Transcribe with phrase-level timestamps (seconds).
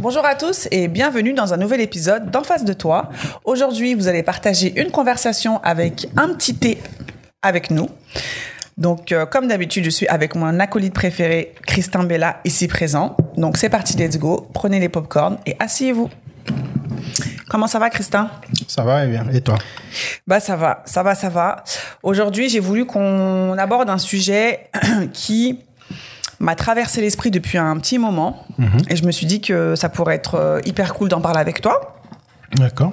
[0.00, 3.08] Bonjour à tous et bienvenue dans un nouvel épisode d'En face de toi.
[3.44, 6.78] Aujourd'hui, vous allez partager une conversation avec un petit thé
[7.42, 7.88] avec nous.
[8.76, 13.16] Donc, euh, comme d'habitude, je suis avec mon acolyte préféré, Christin Bella, ici présent.
[13.36, 14.48] Donc, c'est parti, let's go.
[14.54, 16.08] Prenez les popcorns et asseyez-vous.
[17.48, 18.30] Comment ça va, Christin?
[18.68, 19.26] Ça va et bien.
[19.32, 19.58] Et toi?
[20.28, 21.64] Bah, ça va, ça va, ça va.
[22.04, 24.70] Aujourd'hui, j'ai voulu qu'on aborde un sujet
[25.12, 25.58] qui
[26.40, 28.44] m'a traversé l'esprit depuis un petit moment.
[28.88, 31.60] Et je me suis dit que ça pourrait être euh, hyper cool d'en parler avec
[31.60, 31.96] toi.
[32.56, 32.92] D'accord.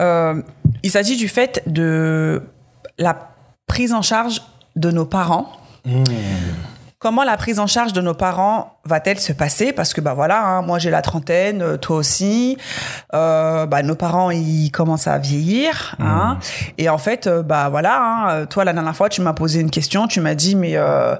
[0.00, 0.42] Euh,
[0.82, 2.42] il s'agit du fait de
[2.98, 3.30] la
[3.66, 4.42] prise en charge
[4.76, 5.52] de nos parents.
[7.02, 9.72] Comment la prise en charge de nos parents va-t-elle se passer?
[9.72, 12.56] Parce que bah voilà, hein, moi j'ai la trentaine, euh, toi aussi.
[13.12, 16.38] Euh, bah, nos parents ils commencent à vieillir, hein.
[16.78, 19.70] et en fait euh, bah voilà, hein, toi la dernière fois tu m'as posé une
[19.72, 21.16] question, tu m'as dit mais euh,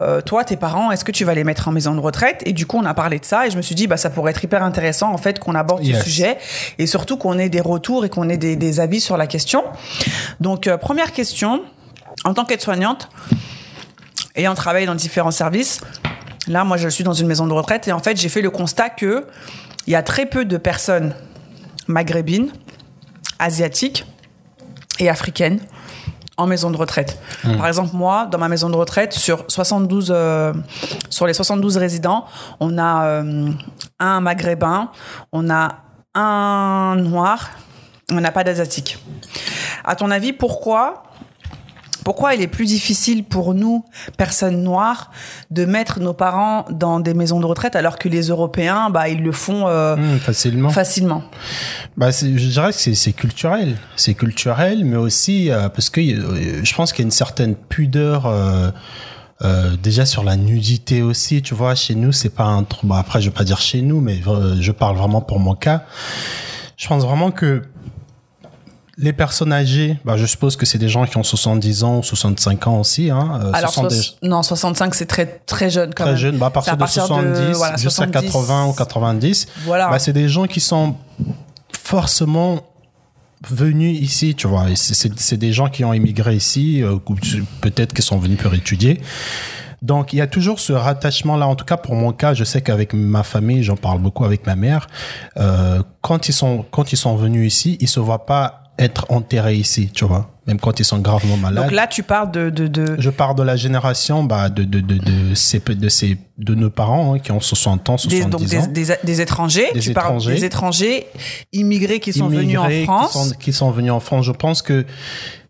[0.00, 2.42] euh, toi tes parents est-ce que tu vas les mettre en maison de retraite?
[2.46, 4.08] Et du coup on a parlé de ça et je me suis dit bah ça
[4.08, 5.98] pourrait être hyper intéressant en fait qu'on aborde Yes.
[5.98, 6.38] ce sujet
[6.78, 9.64] et surtout qu'on ait des retours et qu'on ait des, des avis sur la question.
[10.40, 11.60] Donc euh, première question,
[12.24, 13.10] en tant qu'aide-soignante
[14.36, 15.80] ayant travaillé dans différents services,
[16.46, 18.50] là, moi, je suis dans une maison de retraite et en fait, j'ai fait le
[18.50, 19.26] constat que
[19.86, 21.14] il y a très peu de personnes
[21.86, 22.50] maghrébines,
[23.38, 24.04] asiatiques
[24.98, 25.60] et africaines
[26.36, 27.18] en maison de retraite.
[27.42, 30.52] Par exemple, moi, dans ma maison de retraite, sur 72, euh,
[31.08, 32.26] sur les 72 résidents,
[32.60, 33.50] on a euh,
[33.98, 34.90] un maghrébin,
[35.32, 35.76] on a
[36.14, 37.50] un noir,
[38.10, 38.98] on n'a pas d'asiatique.
[39.84, 41.04] À ton avis, pourquoi
[42.06, 43.84] pourquoi il est plus difficile pour nous,
[44.16, 45.10] personnes noires,
[45.50, 49.20] de mettre nos parents dans des maisons de retraite alors que les Européens, bah, ils
[49.24, 50.70] le font euh, Hum, facilement.
[50.70, 51.22] facilement?
[51.96, 53.76] Bah, je dirais que c'est c'est culturel.
[53.96, 57.56] C'est culturel, mais aussi euh, parce que euh, je pense qu'il y a une certaine
[57.56, 58.26] pudeur.
[58.26, 58.70] euh,
[59.42, 62.84] euh, déjà sur la nudité aussi, tu vois, chez nous, c'est pas un truc.
[62.88, 65.54] Bon, après, je vais pas dire chez nous, mais euh, je parle vraiment pour mon
[65.56, 65.82] cas.
[66.78, 67.62] Je pense vraiment que
[68.98, 72.02] les personnes âgées, bah, je suppose que c'est des gens qui ont 70 ans ou
[72.02, 73.10] 65 ans aussi.
[73.10, 76.12] Hein, euh, Alors, ce sont des- soix- non, 65, c'est très, très jeune quand très
[76.12, 76.16] même.
[76.16, 78.26] jeunes, bah, à C'est partir, de 70 voilà, jusqu'à 70.
[78.26, 79.46] 80 ou 90.
[79.66, 79.88] Voilà.
[79.90, 80.96] Bah, c'est des gens qui sont
[81.72, 82.60] forcément
[83.48, 84.64] venus ici, tu vois.
[84.74, 86.96] C'est- des gens qui ont immigré ici, euh,
[87.60, 89.00] peut-être qui sont venus pour étudier.
[89.82, 91.46] Donc, il y a toujours ce rattachement-là.
[91.46, 94.46] En tout cas, pour mon cas, je sais qu'avec ma famille, j'en parle beaucoup avec
[94.46, 94.86] ma mère.
[95.36, 99.56] Euh, quand ils sont quand ils sont venus ici, ils se voient pas être enterrés
[99.56, 100.30] ici, tu vois.
[100.46, 101.64] Même quand ils sont gravement malades.
[101.64, 104.80] Donc là, tu parles de, de, de- Je pars de la génération bah, de, de,
[104.80, 108.30] de, de, ces, de, ces, de nos parents hein, qui ont 60 ans, 70 des,
[108.30, 108.66] donc des, ans.
[108.70, 109.68] des, des étrangers.
[109.74, 110.34] Des tu étrangers.
[110.34, 111.06] des étrangers
[111.52, 113.12] immigrés qui sont venus en France.
[113.12, 114.24] Qui sont, qui sont venus en France.
[114.26, 114.84] Je pense que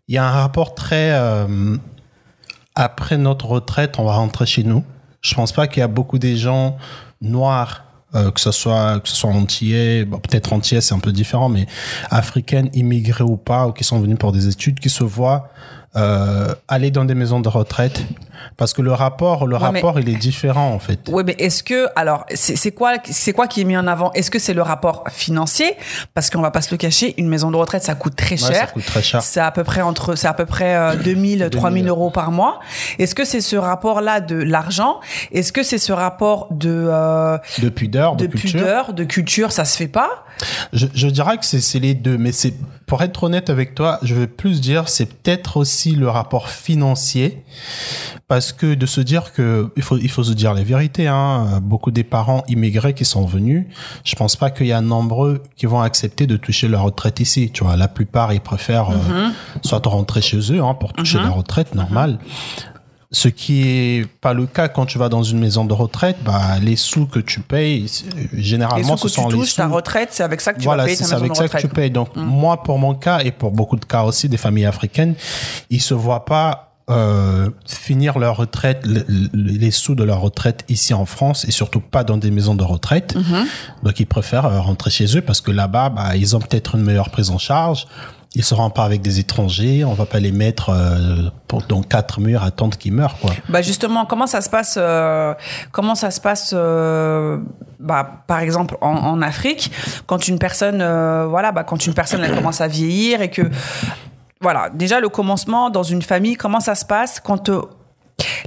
[0.07, 1.11] il y a un rapport très...
[1.11, 1.75] euh,
[2.75, 4.83] après notre retraite, on va rentrer chez nous.
[5.21, 6.77] Je pense pas qu'il y a beaucoup des gens
[7.21, 7.83] noirs,
[8.15, 11.49] euh, que ce soit que ce soit antillais, bon, peut-être antillais c'est un peu différent,
[11.49, 11.67] mais
[12.09, 15.49] africaines, immigrés ou pas, ou qui sont venus pour des études, qui se voient
[15.95, 18.03] euh, aller dans des maisons de retraite,
[18.55, 20.99] parce que le rapport, le Ouais, mais- rapport, il est différent en fait.
[21.09, 24.11] Oui, mais est-ce que alors c'est quoi c'est quoi qui est mis en avant?
[24.13, 25.75] Est-ce que c'est le rapport financier?
[26.13, 28.53] Parce qu'on va pas se le cacher, une maison de retraite ça coûte très Ouais,
[28.53, 28.55] cher.
[28.55, 29.21] ça coûte très cher.
[29.23, 32.59] C'est à peu près entre c'est à peu près euh, 2000 3000 euros par mois.
[32.99, 34.99] Est-ce que c'est ce rapport-là de l'argent?
[35.31, 38.59] Est-ce que c'est ce rapport de euh, De pudeur, de, de culture?
[38.59, 40.25] pudeur, de culture Ça se fait pas?
[40.73, 42.53] Je, je dirais que c'est c'est les deux, mais c'est
[42.85, 47.43] pour être honnête avec toi, je vais plus dire c'est peut-être aussi le rapport financier,
[48.27, 51.07] parce que de se dire que il faut il faut se dire la vérité.
[51.07, 53.65] Hein, beaucoup des parents immigrés qui sont venus,
[54.03, 57.51] je pense pas qu'il y a nombreux qui vont accepter de toucher leur retraite ici.
[57.51, 59.29] Tu vois, la plupart ils préfèrent euh,
[59.63, 62.19] soit rentrer chez eux hein, pour toucher leur retraite normale.
[63.09, 66.59] Ce qui est pas le cas quand tu vas dans une maison de retraite, bah
[66.61, 67.89] les sous que tu payes,
[68.35, 70.51] Les généralement sous ce que sont tu les touches, ta sous retraite, c'est avec ça
[70.53, 71.61] que tu voilà, vas payer c'est ta maison avec de ça retraite.
[71.61, 71.89] que tu payes.
[71.91, 75.15] Donc, moi, pour mon cas et pour beaucoup de cas aussi des familles africaines,
[75.69, 80.63] ils se voient pas euh, finir leur retraite, le- le- les sous de leur retraite
[80.69, 83.15] ici en France et surtout pas dans des maisons de retraite.
[83.83, 86.83] Donc, ils préfèrent euh, rentrer chez eux parce que là-bas, bah, ils ont peut-être une
[86.83, 87.87] meilleure prise en charge.
[88.37, 89.83] Ils seront pas avec des étrangers.
[89.83, 91.31] On va pas les mettre euh,
[91.67, 93.31] dans quatre murs à attendre qu'ils meurent, quoi.
[93.49, 95.33] Bah justement, comment ça se passe euh,
[95.71, 97.39] Comment ça se passe euh,
[97.79, 99.71] bah, Par exemple, en, en Afrique,
[100.05, 100.77] quand une personne,
[101.27, 103.41] voilà, bah, quand une personne elle commence à vieillir et que,
[104.39, 107.49] voilà, déjà le commencement dans une famille, comment ça se passe quand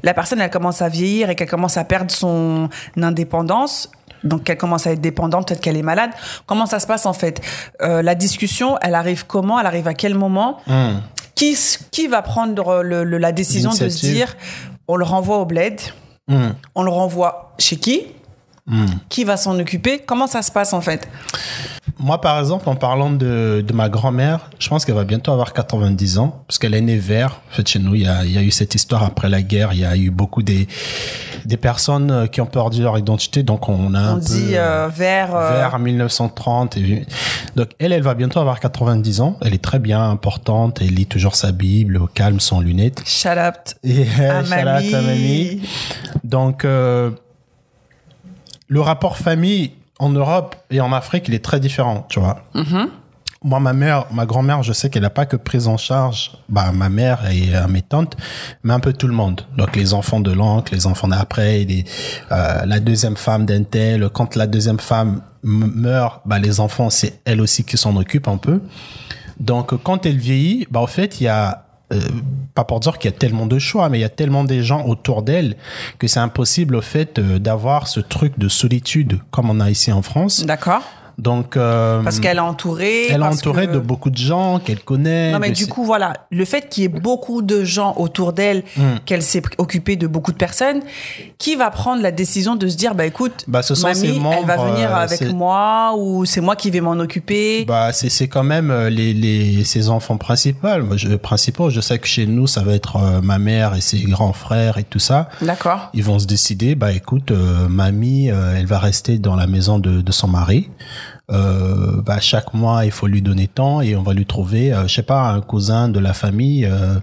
[0.05, 3.91] la personne elle commence à vieillir et qu'elle commence à perdre son indépendance
[4.25, 6.11] donc qu'elle commence à être dépendante, peut-être qu'elle est malade.
[6.47, 7.41] Comment ça se passe en fait?
[7.83, 9.59] Euh, La discussion, elle arrive comment?
[9.61, 10.59] Elle arrive à quel moment?
[10.69, 11.01] Hum.
[11.35, 11.57] qui,
[11.91, 14.37] qui va prendre le- le- la décision de se dire
[14.89, 15.81] on le renvoie au bled?
[16.31, 16.55] Hum.
[16.75, 18.07] on le renvoie chez qui?
[19.09, 19.99] Qui va s'en occuper?
[20.07, 21.09] Comment ça se passe en fait?
[22.03, 25.53] Moi, par exemple, en parlant de, de ma grand-mère, je pense qu'elle va bientôt avoir
[25.53, 27.41] 90 ans, parce qu'elle est née vert.
[27.53, 29.43] En fait, chez nous, il y a, il y a eu cette histoire après la
[29.43, 29.75] guerre.
[29.75, 30.67] Il y a eu beaucoup des,
[31.45, 34.25] des personnes euh, qui ont perdu leur identité, donc on a un On peu...
[34.25, 35.35] dit euh, vers.
[35.37, 36.77] euh, vers 1930.
[36.79, 37.05] Et...
[37.57, 39.37] Donc, elle, elle va bientôt avoir 90 ans.
[39.43, 40.81] Elle est très bien importante.
[40.81, 43.03] Elle lit toujours sa Bible au calme, sans lunettes.
[43.05, 45.61] Shout out Et à shout out à mamie.
[46.25, 47.11] Donc, euh,
[48.69, 52.43] le rapport famille en Europe et en Afrique, il est très différent, tu vois.
[53.43, 56.73] Moi, ma mère, ma grand-mère, je sais qu'elle n'a pas que prise en charge, bah,
[56.73, 58.17] ma mère et euh, mes tantes,
[58.63, 59.43] mais un peu tout le monde.
[59.57, 61.85] Donc, les enfants de l'oncle, les enfants d'après, les,
[62.33, 64.11] euh, la deuxième femme d'un tel.
[64.11, 68.37] Quand la deuxième femme meurt, bah, les enfants, c'est elle aussi qui s'en occupe un
[68.37, 68.61] peu.
[69.39, 72.01] Donc, quand elle vieillit, bah, en fait, il y a, euh,
[72.55, 74.63] pas pour dire qu'il y a tellement de choix, mais il y a tellement des
[74.63, 75.57] gens autour d'elle
[75.99, 79.93] que c'est impossible, au fait, euh, d'avoir ce truc de solitude comme on a ici
[79.93, 80.45] en France.
[80.45, 80.83] D'accord.
[81.21, 83.09] Donc, euh, Parce qu'elle est entourée.
[83.11, 85.33] elle est entourée que- de beaucoup de gens qu'elle connaît.
[85.33, 88.33] Non, mais du ses- coup, voilà, le fait qu'il y ait beaucoup de gens autour
[88.33, 88.97] d'elle, Hmm.
[89.05, 90.81] qu'elle s'est occupée de beaucoup de personnes,
[91.39, 94.07] qui va prendre la décision de se dire, bah écoute, Bah, ce sont mamie, ses
[94.09, 94.19] elle va
[94.57, 97.65] membres, venir euh, avec moi ou c'est moi qui vais m'en occuper.
[97.67, 100.69] Bah, c'est c'est quand même euh, les, les ses enfants principaux.
[100.83, 101.71] Moi, je, principaux.
[101.71, 104.79] Je sais que chez nous, ça va être euh, ma mère et ses grands frères
[104.79, 105.29] et tout ça.
[105.43, 105.91] D'accord.
[105.95, 106.75] Ils vont se décider.
[106.75, 110.69] Bah, écoute, euh, mamie, euh, elle va rester dans la maison de, de son mari.
[111.31, 114.87] Euh, bah, chaque mois, il faut lui donner temps et on va lui trouver, euh,
[114.89, 116.65] je sais pas, un cousin de la famille.
[116.67, 116.99] euh,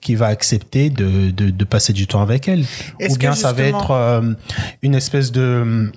[0.00, 2.64] qui va accepter de, de, de passer du temps avec elle.
[3.06, 4.32] Ou bien ça va être euh,
[4.80, 5.92] une espèce de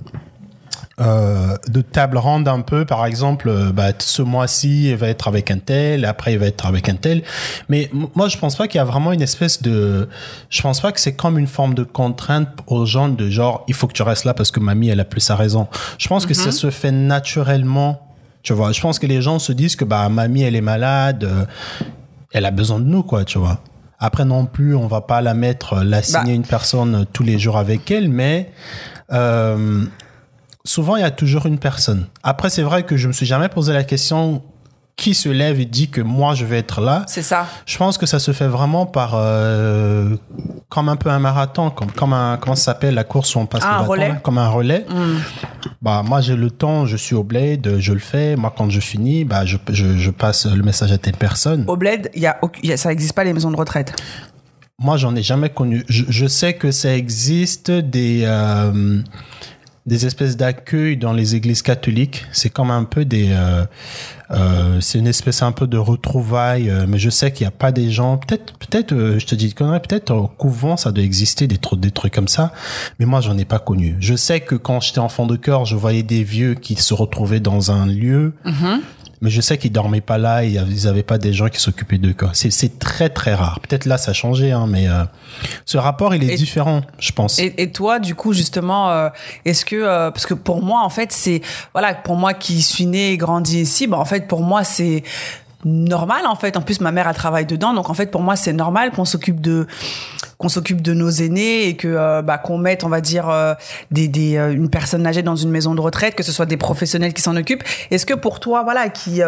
[0.99, 5.27] euh, de table ronde un peu par exemple euh, bah, ce mois-ci il va être
[5.27, 7.23] avec un tel après il va être avec un tel.
[7.69, 10.07] Mais moi je pense pas qu'il y a vraiment une espèce de
[10.49, 13.73] je pense pas que c'est comme une forme de contrainte aux gens de genre il
[13.73, 15.67] faut que tu restes là parce que mamie elle a plus sa raison.
[15.97, 18.07] Je pense que ça se fait naturellement
[18.43, 18.71] tu vois.
[18.71, 21.45] Je pense que les gens se disent que bah mamie elle est malade euh,
[22.33, 23.59] elle a besoin de nous quoi tu vois.
[23.99, 26.31] Après non plus on va pas la mettre euh, la signer Bah.
[26.33, 28.51] une personne tous les jours avec elle mais
[29.11, 29.85] euh,
[30.65, 32.07] souvent il y a toujours une personne.
[32.23, 34.41] Après, c'est vrai que je me suis jamais posé la question
[34.95, 37.03] qui se lève et dit que moi je vais être là.
[37.07, 37.47] C'est ça.
[37.65, 40.15] Je pense que ça se fait vraiment par euh,
[40.69, 43.47] comme un peu un marathon, comme comme un comment ça s'appelle la course où on
[43.47, 44.09] passe Ah, le bâton, relais.
[44.09, 44.85] là, comme un relais.
[44.87, 45.17] Hmm.
[45.81, 48.35] Bah moi j'ai le temps, je suis au bled, je le fais.
[48.35, 51.65] Moi quand je finis, bah je je, je passe le message à telle personne.
[51.67, 53.57] Au bled, il y a, aucun- il y a- ça n'existe pas les maisons de
[53.57, 53.95] retraite.
[54.79, 55.85] Moi, j'en ai jamais connu.
[55.87, 59.01] Je, je sais que ça existe des euh,
[59.85, 62.25] des espèces d'accueil dans les églises catholiques.
[62.31, 63.65] C'est comme un peu des, euh,
[64.31, 66.69] euh, c'est une espèce un peu de retrouvailles.
[66.69, 68.17] euh, mais je sais qu'il n'y a pas des gens.
[68.17, 69.53] Peut-être, peut-être, euh, je te dis.
[69.53, 72.53] Peut-être au couvent, ça doit exister des trucs, des trucs comme ça.
[72.99, 73.97] Mais moi, j'en ai pas connu.
[73.99, 77.41] Je sais que quand j'étais enfant de cœur, je voyais des vieux qui se retrouvaient
[77.41, 78.33] dans un lieu.
[79.23, 81.97] Mais je sais qu'ils dormaient pas là, et ils avaient pas des gens qui s'occupaient
[81.97, 82.13] d'eux.
[82.13, 82.31] quoi.
[82.33, 83.61] C'est très très rare.
[83.61, 85.05] Peut-être là ça a changé, hein, mais euh,
[85.65, 87.39] ce rapport il est Et- différent, je pense.
[87.39, 89.07] Et, et toi, du coup, justement, euh,
[89.45, 91.41] est-ce que euh, parce que pour moi, en fait, c'est
[91.73, 95.03] voilà, pour moi qui suis née et grandi ici, bah en fait, pour moi, c'est
[95.63, 96.57] normal en fait.
[96.57, 99.05] En plus, ma mère elle travaille dedans, donc en fait, pour moi, c'est normal qu'on
[99.05, 99.67] s'occupe de
[100.43, 103.53] qu'on s'occupe de nos aînés et que euh, bah, qu'on mette, on va dire, euh,
[103.91, 106.57] des, des euh, une personne âgée dans une maison de retraite, que ce soit des
[106.57, 107.63] professionnels qui s'en occupent.
[107.91, 109.21] Est-ce que pour toi, voilà, qui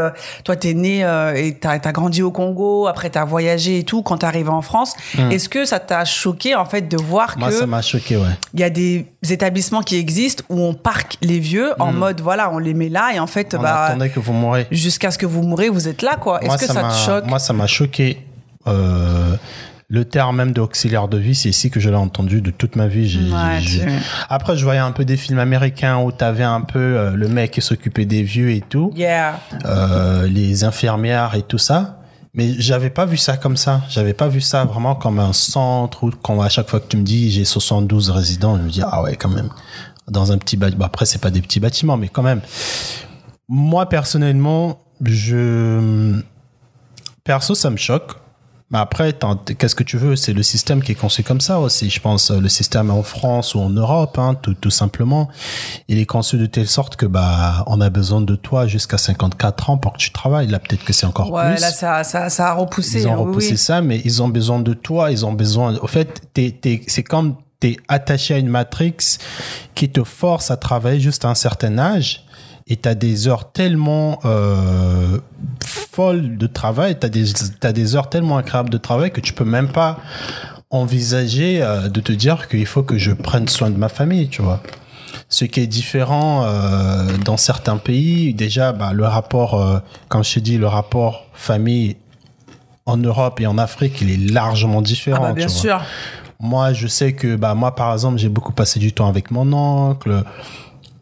[0.43, 0.99] toi t'es né
[1.37, 4.61] et t'as as grandi au Congo, après t'as voyagé et tout, quand t'es arrivé en
[4.61, 4.93] France,
[5.31, 7.35] est-ce que ça t'a choqué en fait de voir.
[7.37, 8.23] Moi que ça m'a choqué, ouais.
[8.53, 12.51] il y a des établissements qui existent où on parque les vieux en mode voilà
[12.51, 13.55] on les met là et en fait.
[13.57, 14.67] On bah attendait que vous mourrez.
[14.69, 17.25] jusqu'à ce que vous mourrez vous êtes là quoi est-ce que ça, te choque?
[17.27, 18.21] Moi ça m'a choqué.
[18.67, 19.35] Euh,
[19.87, 22.87] le terme même d'auxiliaire de vie, c'est ici que je l'ai entendu de toute ma
[22.87, 23.31] vie.
[23.31, 23.81] Ouais, tu-
[24.29, 27.51] Après, je voyais un peu des films américains où t'avais un peu euh, le mec
[27.51, 28.91] qui s'occupait des vieux et tout.
[28.95, 31.99] yeah euh, les infirmières et tout ça.
[32.33, 33.81] Mais j'avais pas vu ça comme ça.
[33.87, 36.97] J'avais pas vu ça vraiment comme un centre où quand à chaque fois que tu
[36.97, 39.49] me dis j'ai 72 résidents, je me dis ah ouais quand même
[40.09, 40.83] dans un petit bâtiment.
[40.85, 42.41] Après c'est pas des petits bâtiments mais quand même.
[43.47, 46.19] Moi personnellement, je
[47.23, 48.11] perso ça me choque.
[48.75, 49.15] Mais après,
[49.57, 50.17] qu'est-ce que tu veux?
[50.17, 51.89] C'est le système qui est conçu comme ça aussi.
[51.89, 55.29] Je pense euh, le système en France ou en Europe, hein, tout, tout simplement,
[55.87, 59.69] il est conçu de telle sorte que bah on a besoin de toi jusqu'à 54
[59.69, 60.47] ans pour que tu travailles.
[60.47, 61.61] Là, peut-être que c'est encore ouais plus.
[61.61, 63.57] là ça, ça ça a repoussé ils ont hein, repoussé oui.
[63.57, 65.09] ça, mais ils ont besoin de toi.
[65.09, 65.77] Ils ont besoin.
[65.77, 68.97] Au fait, t'es, t'es, c'est comme t'es attaché à une matrix
[69.73, 72.24] qui te force à travailler juste à un certain âge.
[72.67, 75.19] Et t'as des heures tellement euh,
[75.63, 77.25] folles de travail, t'as des
[77.59, 79.99] t'as des heures tellement incroyables de travail que tu peux même pas
[80.71, 84.41] envisager euh, de te dire qu'il faut que je prenne soin de ma famille, tu
[84.41, 84.63] vois.
[85.29, 90.39] Ce qui est différent euh, dans certains pays, déjà, bah, le rapport, comme je te
[90.39, 91.97] dis, le rapport famille
[92.87, 95.23] en Europe et en Afrique, il est largement différent.
[95.23, 95.61] Ah bah, bien tu vois.
[95.61, 95.81] sûr.
[96.39, 99.51] Moi, je sais que bah moi, par exemple, j'ai beaucoup passé du temps avec mon
[99.53, 100.23] oncle.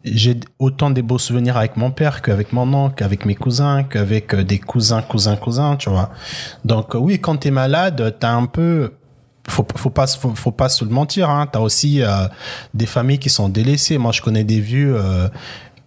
[0.03, 4.33] J'ai autant des beaux souvenirs avec mon père qu'avec mon oncle, qu'avec mes cousins, qu'avec
[4.33, 6.09] euh, des cousins, cousins, cousins, tu vois.
[6.65, 8.91] Donc euh, oui, quand t'es malade, t'as un peu
[9.47, 12.27] faut faut pas faut, pas se le mentir hein t'as aussi euh,
[12.73, 15.27] des familles qui sont délaissées moi je connais des vieux euh,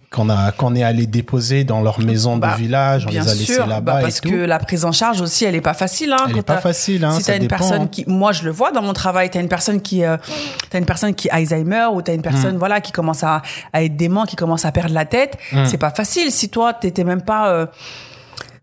[0.09, 3.29] qu'on a qu'on est allé déposer dans leur maison Bah, de village on Bien les
[3.29, 5.61] a laissés là-bas bah, et parce tout que la prise en charge aussi, elle est
[5.61, 6.13] pas facile.
[6.13, 7.89] Hein, Elle est pas facile, hein, si t'as une dépend, personne hein.
[7.91, 10.15] qui, moi je le vois dans mon travail, t'as une personne qui, euh,
[10.69, 12.59] t'as une personne qui Alzheimer ou t'as une personne Mm.
[12.59, 13.41] voilà qui commence à,
[13.73, 15.37] à être dément, qui commence à perdre la tête.
[15.51, 15.65] Mm.
[15.65, 16.31] C'est pas facile.
[16.31, 17.65] Si toi t'étais même pas euh,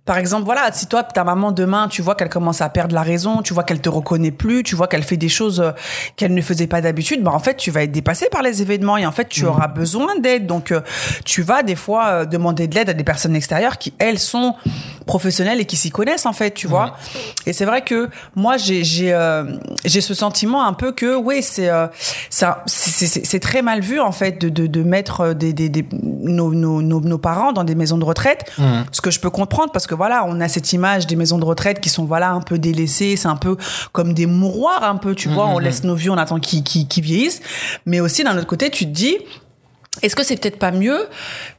[0.04, 3.02] par exemple, voilà, si toi, ta maman demain, tu vois qu'elle commence à perdre la
[3.02, 5.70] raison, tu vois qu'elle te reconnaît plus, tu vois qu'elle fait des choses euh,
[6.16, 8.98] qu'elle ne faisait pas d'habitude, bah en fait, tu vas être dépassé par les événements
[8.98, 10.46] et en fait, tu auras besoin d'aide.
[10.46, 10.82] Donc, euh,
[11.24, 14.54] tu vas des fois euh, demander de l'aide à des personnes extérieures qui elles sont
[15.06, 16.96] professionnelles et qui s'y connaissent en fait, tu vois.
[17.46, 19.44] Et c'est vrai que moi, j'ai j'ai euh,
[19.86, 21.86] j'ai ce sentiment un peu que oui, c'est euh,
[23.40, 27.00] très mal vu en fait de de, de mettre des, des, des nos, nos, nos,
[27.00, 28.50] nos parents dans des maisons de retraite.
[28.92, 31.44] Ce que je peux comprendre parce que voilà, on a cette image des maisons de
[31.44, 33.56] retraite qui sont voilà un peu délaissées, c'est un peu
[33.92, 37.42] comme des mouroirs un peu, tu vois, on laisse nos vieux, on attend qu'ils vieillissent.
[37.86, 39.16] Mais aussi d'un autre côté, tu te dis
[40.02, 41.08] est-ce que c'est peut-être pas mieux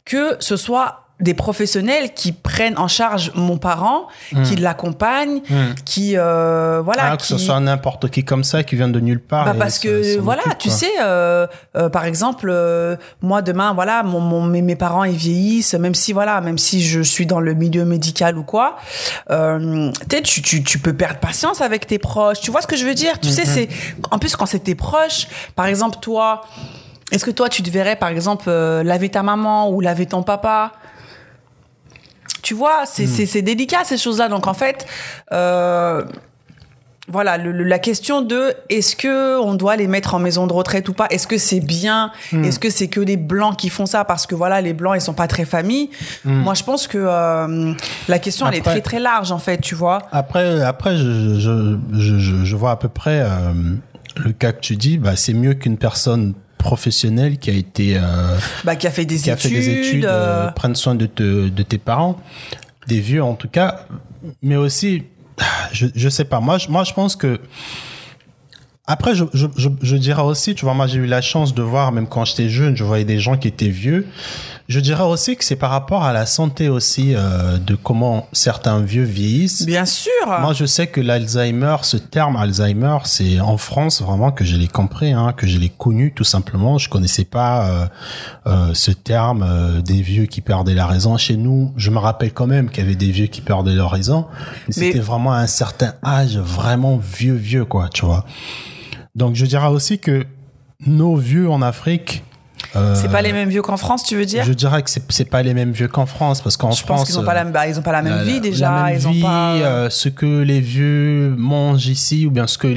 [0.03, 4.07] que ce soit des professionnels qui prennent en charge mon parent,
[4.43, 5.41] qui l'accompagnent,
[5.85, 8.99] qui euh, voilà, Ah, que qui ce soit n'importe qui comme ça qui vient de
[8.99, 10.77] nulle part bah parce que voilà, tu quoi.
[10.77, 15.15] sais, euh, euh, par exemple, euh, moi demain, voilà, mon, mon mes, mes parents ils
[15.15, 18.75] vieillissent, même si voilà, même si je suis dans le milieu médical ou quoi,
[19.31, 19.91] euh,
[20.23, 22.41] tu tu, tu peux perdre patience avec tes proches.
[22.41, 23.19] Tu vois ce que je veux dire?
[23.21, 23.69] Tu sais, c'est
[24.11, 26.41] en plus quand c'est tes proches, par exemple toi,
[27.11, 30.21] est-ce que toi tu te verrais par exemple euh, laver ta maman ou laver ton
[30.23, 30.73] papa?
[32.45, 34.27] Tu vois, c'est c'est délicat ces choses-là.
[34.29, 34.85] Donc en fait,
[35.31, 36.03] euh,
[37.07, 40.53] voilà, le- le- la question de est-ce que on doit les mettre en maison de
[40.53, 41.05] retraite ou pas?
[41.11, 42.11] Est-ce que c'est bien?
[42.31, 42.43] Hmm.
[42.43, 44.05] Est-ce que c'est que des blancs qui font ça?
[44.05, 45.89] Parce que voilà, les blancs ils sont pas très familles
[46.23, 47.73] Moi, je pense que euh,
[48.07, 48.71] la question elle est Hmm.
[48.71, 49.99] Très très large en fait, tu vois.
[50.11, 53.27] Après, après, je, je, je, je, je vois à peu près euh,
[54.17, 54.97] le cas que tu dis.
[54.97, 59.17] Bah, c'est mieux qu'une personne professionnelle qui a été, euh, Bah qui a fait des
[59.17, 59.51] qui a études.
[59.51, 62.19] fait des études, euh, euh, prenne soin de, te, de tes parents,
[62.87, 63.85] des vieux en tout cas,
[64.41, 65.03] mais aussi,
[65.71, 66.39] je, je sais pas.
[66.39, 67.39] Moi, je, moi, je pense que
[68.87, 71.63] après, je, je, je, je dirais aussi, tu vois, moi j'ai eu la chance de
[71.63, 74.05] voir, même quand j'étais jeune, je voyais des gens qui étaient vieux.
[74.67, 78.79] Je dirais aussi que c'est par rapport à la santé aussi, euh, de comment certains
[78.79, 79.63] vieux vieillissent.
[79.63, 80.11] Bien sûr.
[80.25, 84.67] Moi, je sais que l'Alzheimer, ce terme Alzheimer, c'est en France vraiment que je l'ai
[84.67, 86.79] compris, hein, que je l'ai connu tout simplement.
[86.79, 87.85] Je connaissais pas euh,
[88.47, 91.15] euh, ce terme euh, des vieux qui perdaient la raison.
[91.17, 93.91] Chez nous, je me rappelle quand même qu'il y avait des vieux qui perdaient leur
[93.91, 98.25] raison, mais, Mais- c'était vraiment à un certain âge, vraiment vieux, vieux, quoi, tu vois.
[99.13, 100.25] Donc, je dirais aussi que
[100.87, 102.23] nos vieux en Afrique,
[102.95, 105.29] c'est pas les mêmes vieux qu'en France, tu veux dire je dirais que c'est c'est
[105.29, 107.43] pas les mêmes vieux qu'en France, parce qu'en Je France, pense qu'ils ont pas euh,
[107.43, 108.71] la, bah, ils ont pas la même la- vie déjà.
[108.71, 109.53] la même ils vie, ont pas.
[109.53, 112.73] euh, ce que les vieux mangent ici, ou bien ce que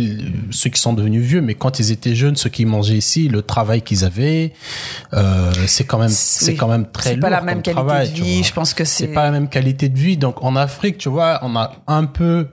[0.50, 3.42] ceux qui sont devenus vieux, mais quand ils étaient jeunes, ceux qui mangeaient ici, le
[3.42, 4.52] travail qu'ils avaient,
[5.14, 6.56] euh, c'est quand même, c'est Oui.
[6.56, 7.22] quand même très C'est lourd.
[7.22, 8.42] pas la même qualité travail, de vie.
[8.44, 9.12] Je pense que C'est c'est.
[9.12, 10.16] pas la même qualité de vie.
[10.16, 12.48] Donc en Afrique, tu vois, on a un peu.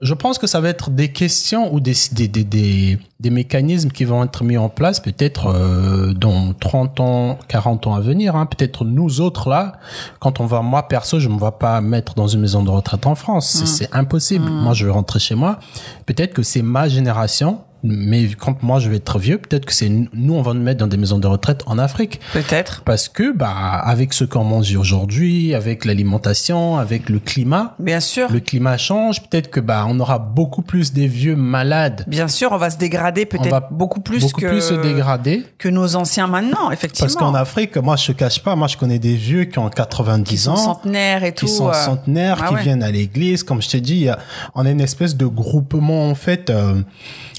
[0.00, 3.90] Je pense que ça va être des questions ou des des des des, des mécanismes
[3.90, 8.36] qui vont être mis en place peut-être euh, dans 30 ans, 40 ans à venir.
[8.36, 8.46] Hein.
[8.46, 9.72] Peut-être nous autres là,
[10.20, 13.06] quand on va, moi perso, je me vois pas mettre dans une maison de retraite
[13.06, 13.48] en France.
[13.48, 14.48] C'est- C'est impossible.
[14.50, 15.58] Moi, je vais rentrer chez moi.
[16.06, 17.60] Peut-être que c'est ma génération.
[17.84, 20.78] Mais quand moi je vais être vieux, peut-être que c'est nous on va nous mettre
[20.78, 22.82] dans des maisons de retraite en Afrique Peut-être.
[22.82, 28.30] parce que bah avec ce qu'on mange aujourd'hui, avec l'alimentation, avec le climat, Bien sûr.
[28.30, 29.22] le climat change.
[29.22, 32.78] Peut-être que bah on aura beaucoup plus des vieux malades, Bien sûr, on va se
[32.78, 35.44] dégrader On peut-être va beaucoup plus beaucoup que plus se dégrader.
[35.58, 37.06] que nos anciens maintenant, effectivement.
[37.06, 40.22] Parce qu'en Afrique, moi je cache pas, moi je connais des vieux qui ont 90
[40.30, 41.46] Qui sont ans, centenaires et tout.
[41.46, 42.62] qui sont euh, centenaires, ah qui ouais.
[42.62, 43.42] viennent à l'église.
[43.42, 44.18] Comme je t'ai dit, a-
[44.54, 46.48] on est une espèce de groupement en fait.
[46.50, 46.82] euh,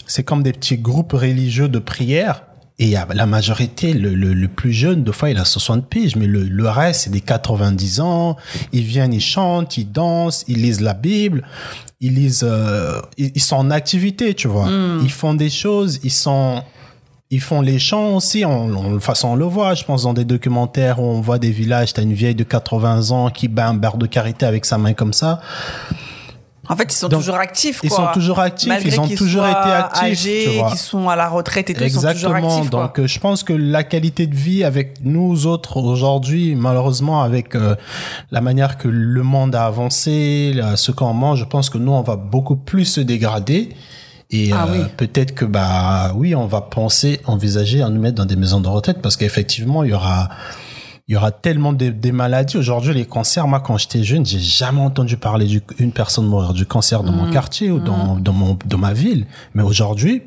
[0.06, 2.42] c'est comme des petits groupes religieux de prière.
[2.80, 6.26] Et la majorité, le, le, le plus jeune, deux fois, il a 60 piges, mais
[6.26, 8.36] le, le reste, c'est des 90 ans.
[8.72, 11.44] Ils viennent, ils chantent, ils dansent, ils lisent la Bible,
[12.02, 14.66] ils lisent, euh, ils, ils sont en activité, tu vois.
[14.66, 15.02] Hmm.
[15.04, 16.64] Ils font des choses, ils sont,
[17.30, 20.02] ils font les chants aussi, on, on, de toute façon on le voit, je pense
[20.02, 23.50] dans des documentaires où on voit des villages, t'as une vieille de 80 ans qui
[23.50, 25.42] bat un beurre de karité avec sa main comme ça.
[26.70, 27.82] En fait, ils sont Donc, toujours actifs.
[27.84, 27.98] ils quoi.
[27.98, 30.70] sont toujours actifs, Malgré ils ont toujours été actifs, âgés, tu vois.
[30.70, 32.56] qu'ils sont à la retraite et tout, ils sont toujours Exactement.
[32.58, 32.70] actifs.
[32.70, 37.56] Donc, euh, je pense que la qualité de vie avec nous autres aujourd'hui, malheureusement, avec
[37.56, 37.76] euh,
[38.32, 42.02] la manière que le monde a avancé, ce qu'on mange, je pense que nous, on
[42.02, 43.70] va beaucoup plus se dégrader.
[44.32, 44.86] Et Ah euh, oui.
[44.96, 48.70] peut-être que bah oui, on va penser, envisager à nous mettre dans des maisons de
[48.70, 50.30] retraite parce qu'effectivement, il y aura
[51.08, 52.58] il y aura tellement de, des maladies.
[52.58, 56.66] Aujourd'hui, les cancers, moi, quand j'étais jeune, j'ai jamais entendu parler d'une personne mourir du
[56.66, 57.16] cancer dans Mmh.
[57.16, 59.26] mon quartier ou dans, dans, mon, dans ma ville.
[59.54, 60.24] Mais aujourd'hui,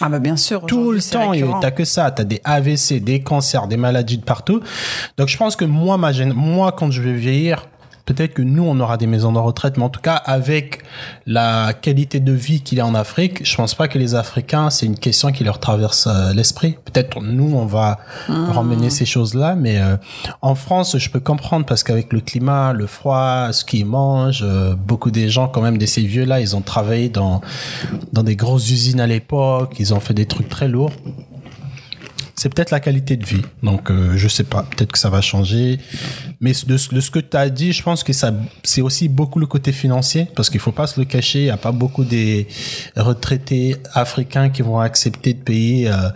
[0.00, 0.66] Ah bah bien sûr.
[0.66, 2.10] tout le temps, t'as que ça.
[2.10, 4.60] T'as des AVC, des cancers, des maladies de partout.
[5.18, 7.68] Donc, je pense que moi, ma gêne, moi, quand je vais vieillir,
[8.06, 10.82] peut-être que nous, on aura des maisons de retraite, mais en tout cas, avec
[11.26, 14.70] la qualité de vie qu'il y a en Afrique, je pense pas que les Africains,
[14.70, 16.76] c'est une question qui leur traverse euh, l'esprit.
[16.84, 17.98] Peut-être nous, on va
[18.28, 19.96] ramener ces choses-là, mais euh,
[20.40, 24.74] en France, je peux comprendre parce qu'avec le climat, le froid, ce qu'ils mangent, euh,
[24.74, 27.40] beaucoup des gens, quand même, de ces vieux-là, ils ont travaillé dans
[28.12, 30.92] dans des grosses usines à l'époque, ils ont fait des trucs très lourds.
[32.38, 33.40] C'est peut-être la qualité de vie.
[33.62, 34.62] Donc, euh, je sais pas.
[34.64, 35.78] Peut-être que ça va changer.
[36.40, 38.30] Mais de, ce- que tu as dit, je pense que ça,
[38.62, 40.26] c'est aussi beaucoup le côté financier.
[40.34, 41.40] Parce qu'il faut pas se le cacher.
[41.40, 42.46] Il n'y a pas beaucoup des
[42.94, 46.10] retraités africains qui vont accepter de payer euh,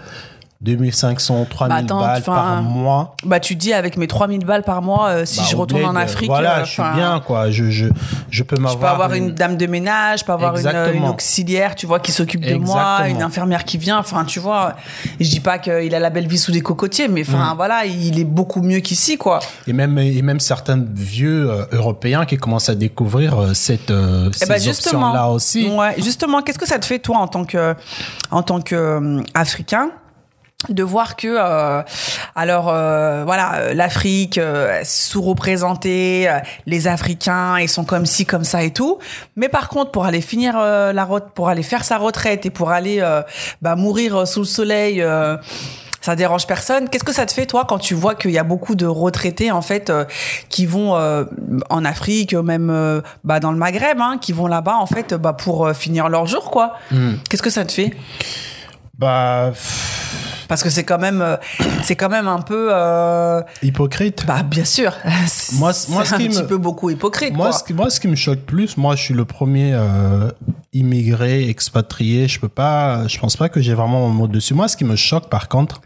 [0.62, 3.17] 2500, 3000 Bah, attends, balles par mois.
[3.25, 5.93] Bah tu dis avec mes 3000 balles par mois, euh, si Bah, je retourne en
[5.93, 7.50] bled, Afrique, Voilà, euh, je suis bien, quoi.
[7.50, 7.87] Je, je,
[8.31, 8.73] je peux m'avoir.
[8.75, 11.99] Je peux avoir une dame de ménage, je peux avoir une, euh, auxiliaire, tu vois,
[11.99, 13.99] qui s'occupe de moi, une infirmière qui vient.
[13.99, 14.75] Enfin, tu vois,
[15.19, 17.26] je dis pas qu'il a la belle vie sous des cocotiers, mais Mm.
[17.35, 19.40] enfin, voilà, il est beaucoup mieux qu'ici, quoi.
[19.67, 24.29] Et même, et même certains vieux euh, Européens qui commencent à découvrir euh, cette, euh,
[24.31, 25.69] Eh ces ben justement, options-là aussi.
[25.71, 27.75] Ouais, justement, qu'est-ce que ça te fait toi en tant que
[28.31, 29.90] en tant que euh, africain
[30.69, 31.83] de voir que euh,
[32.37, 38.45] alors euh, voilà euh, l'Afrique euh, sous-représentée euh, les Africains ils sont comme ci comme
[38.45, 38.99] ça et tout
[39.37, 42.50] mais par contre pour aller finir euh, la re- pour aller faire sa retraite et
[42.50, 43.23] pour aller euh,
[43.62, 45.38] bah, mourir sous le soleil euh,
[46.02, 46.88] ça dérange personne.
[46.88, 49.50] Qu'est-ce que ça te fait toi quand tu vois qu'il y a beaucoup de retraités
[49.50, 50.07] en fait euh,
[50.49, 51.25] qui vont euh,
[51.69, 55.35] en Afrique, même euh, bah, dans le Maghreb, hein, qui vont là-bas en fait bah,
[55.35, 56.79] pour finir leur jour quoi?
[56.90, 57.16] Hmm.
[57.29, 57.92] Qu'est-ce que ça te fait?
[59.00, 61.36] Bah, pff, Parce que c'est quand même euh,
[61.82, 64.26] c'est quand même un peu euh, hypocrite.
[64.26, 64.92] bah bien sûr.
[65.54, 67.58] Moi, c'est moi, ce un qui petit me- peu beaucoup hypocrite Moi quoi.
[67.58, 70.30] ce, qui, moi, ce qui me choque plus, moi, je suis le premier euh,
[70.74, 72.28] immigré, expatrié.
[72.28, 74.52] Je peux pas, je pense pas que j'ai vraiment mon mot dessus.
[74.52, 75.80] Moi, ce qui me choque, par contre,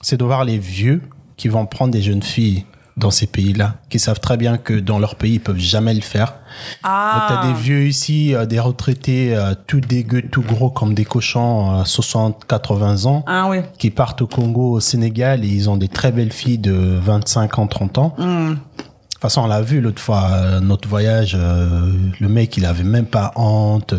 [0.00, 1.02] c'est de voir les vieux
[1.36, 2.64] qui vont prendre des jeunes filles
[2.98, 6.00] dans ces pays-là, qui savent très bien que dans leur pays, ils peuvent jamais le
[6.00, 6.34] faire.
[6.82, 7.26] Ah.
[7.28, 11.80] T'as des vieux ici, euh, des retraités euh, tout dégueux, tout gros comme des cochons,
[11.80, 13.58] euh, 60, 80 ans, Ah oui.
[13.78, 17.58] qui partent au Congo, au Sénégal, et ils ont des très belles filles de 25
[17.58, 18.14] ans, 30 ans.
[18.18, 18.54] Hmm.
[18.54, 22.64] De toute façon, on l'a vu l'autre fois, euh, notre voyage, euh, le mec, il
[22.64, 23.94] avait même pas honte.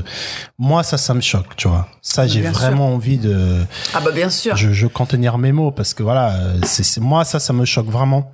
[0.57, 1.87] Moi, ça, ça me choque, tu vois.
[2.01, 3.57] Ça, j'ai vraiment envie de,
[3.93, 4.55] Ah bah bien sûr.
[4.55, 7.87] je, je contenir mes mots parce que voilà, c'est c'est- moi, ça, ça me choque
[7.89, 8.31] vraiment.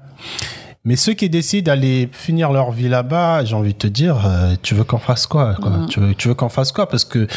[0.83, 4.55] Mais ceux qui décident d'aller finir leur vie là-bas, j'ai envie de te dire, euh,
[4.61, 6.87] tu veux qu'on fasse quoi, quoi Tu veux, tu veux qu'on fasse quoi?
[6.87, 7.27] Parce que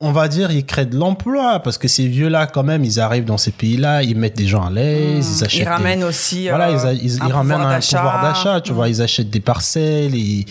[0.00, 3.24] on va dire, ils créent de l'emploi parce que ces vieux-là, quand même, ils arrivent
[3.24, 5.60] dans ces pays-là, ils mettent des gens à l'aise, ils achètent.
[5.60, 8.60] Ils des- ramènent aussi voilà, euh, ils, a- ils, un ils ramènent un pouvoir d'achat,
[8.60, 10.44] tu vois, ils achètent des parcelles, ils...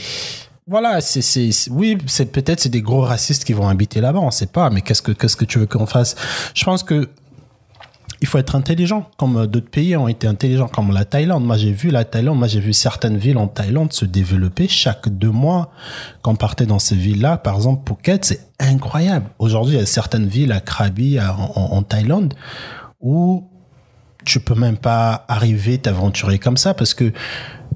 [0.67, 1.21] Voilà, c'est,
[1.71, 4.81] oui, c'est peut-être c'est des gros racistes qui vont habiter là-bas, on sait pas, mais
[4.81, 6.15] qu'est-ce que, qu'est-ce que tu veux qu'on fasse?
[6.53, 7.09] Je pense que
[8.21, 11.43] il faut être intelligent, comme d'autres pays ont été intelligents, comme la Thaïlande.
[11.43, 15.09] Moi, j'ai vu la Thaïlande, moi, j'ai vu certaines villes en Thaïlande se développer chaque
[15.09, 15.71] deux mois.
[16.21, 19.25] Quand partait dans ces villes-là, par exemple, Phuket, c'est incroyable.
[19.39, 22.35] Aujourd'hui, il y a certaines villes à Krabi, en, en Thaïlande,
[22.99, 23.49] où
[24.23, 27.11] tu peux même pas arriver t'aventurer comme ça parce que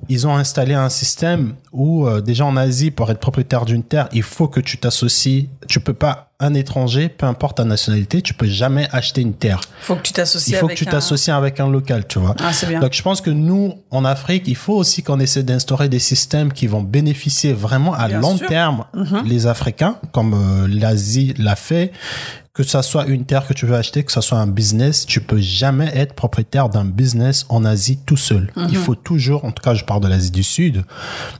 [0.09, 4.07] ils ont installé un système où euh, déjà en Asie pour être propriétaire d'une terre
[4.13, 8.33] il faut que tu t'associes tu peux pas un étranger peu importe ta nationalité tu
[8.33, 11.33] peux jamais acheter une terre Faut que tu t'associes il faut que tu un- t'associes
[11.35, 12.79] avec un local tu vois Ah, c'est bien.
[12.81, 16.51] donc je pense que nous en Afrique il faut aussi qu'on essaie d'instaurer des systèmes
[16.53, 18.43] qui vont bénéficier vraiment à Bien long sûr.
[18.45, 18.49] Mhm.
[18.49, 18.85] terme
[19.25, 21.91] les Africains comme euh, l'Asie l'a fait
[22.55, 25.19] que ça soit une terre que tu veux acheter, que ça soit un business, tu
[25.19, 28.49] peux jamais être propriétaire d'un business en Asie tout seul.
[28.55, 28.67] Mhm.
[28.69, 30.85] Il faut toujours, en tout cas, je parle de l'Asie du Sud.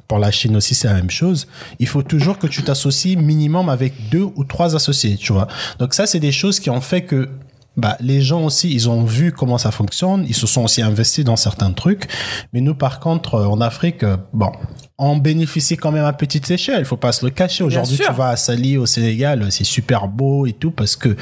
[0.10, 1.48] Pour la Chine aussi, c'est la même chose.
[1.80, 5.48] Il faut toujours que tu t'associes minimum avec deux ou trois associés, tu vois.
[5.80, 7.30] Donc ça, c'est des choses qui ont fait que
[7.78, 11.26] bah, les gens aussi, ils ont vu comment ça fonctionne, ils se sont aussi investis
[11.26, 12.08] dans certains trucs.
[12.54, 14.52] Mais nous, par contre, euh, en Afrique, euh, bon,
[14.98, 16.80] on bénéficie quand même à petite échelle.
[16.80, 17.64] Il faut pas se le cacher.
[17.64, 21.16] Aujourd'hui, tu vas à Sali, au Sénégal, c'est super beau et tout parce que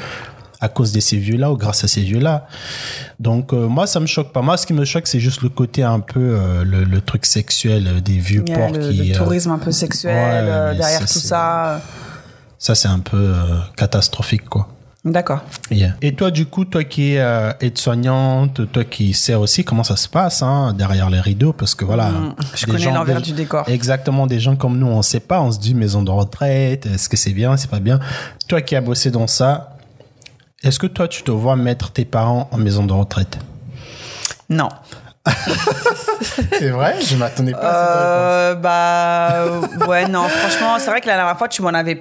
[0.60, 2.46] à cause de ces vieux-là ou grâce à ces vieux-là.
[3.20, 4.40] Donc euh, moi, ça me choque pas.
[4.40, 7.26] Moi, ce qui me choque, c'est juste le côté un peu euh, le, le truc
[7.26, 8.96] sexuel euh, des vieux Il y a porcs le, qui.
[8.96, 11.82] le euh, tourisme un peu sexuel ouais, euh, derrière ça, tout ça.
[12.58, 14.68] ça, c'est un peu euh, catastrophique, quoi.
[15.04, 15.42] D'accord.
[15.70, 15.96] Yeah.
[16.00, 19.96] Et toi, du coup, toi qui es euh, aide-soignante, toi qui sais aussi comment ça
[19.96, 22.08] se passe hein, derrière les rideaux, parce que voilà.
[22.08, 23.68] Mm, je connais l'envers du décor.
[23.68, 27.10] Exactement, des gens comme nous, on sait pas, on se dit maison de retraite, est-ce
[27.10, 28.00] que c'est bien, c'est pas bien?
[28.48, 29.76] Toi qui as bossé dans ça,
[30.62, 33.38] est-ce que toi tu te vois mettre tes parents en maison de retraite?
[34.48, 34.70] Non.
[36.58, 39.44] C'est vrai, je m'attendais pas à Euh, bah
[39.88, 42.00] ouais non franchement c'est vrai que la dernière fois tu m'en avais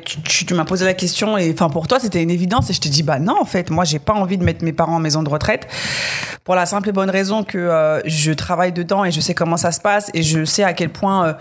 [0.52, 3.04] m'as posé la question et enfin pour toi c'était une évidence et je te dis
[3.04, 5.30] bah non en fait moi j'ai pas envie de mettre mes parents en maison de
[5.30, 5.68] retraite
[6.44, 9.58] pour la simple et bonne raison que euh, je travaille dedans et je sais comment
[9.58, 11.34] ça se passe et je sais à quel point euh,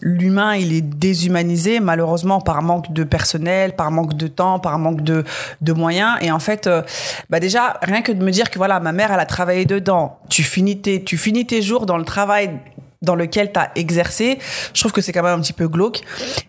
[0.00, 5.02] l'humain il est déshumanisé malheureusement par manque de personnel par manque de temps par manque
[5.02, 5.24] de,
[5.60, 6.82] de moyens et en fait euh,
[7.30, 10.18] bah déjà rien que de me dire que voilà ma mère elle a travaillé dedans
[10.28, 12.60] tu finis tes tu finis tes jours dans le travail
[13.02, 14.38] dans lequel tu as exercé,
[14.74, 16.02] je trouve que c'est quand même un petit peu glauque.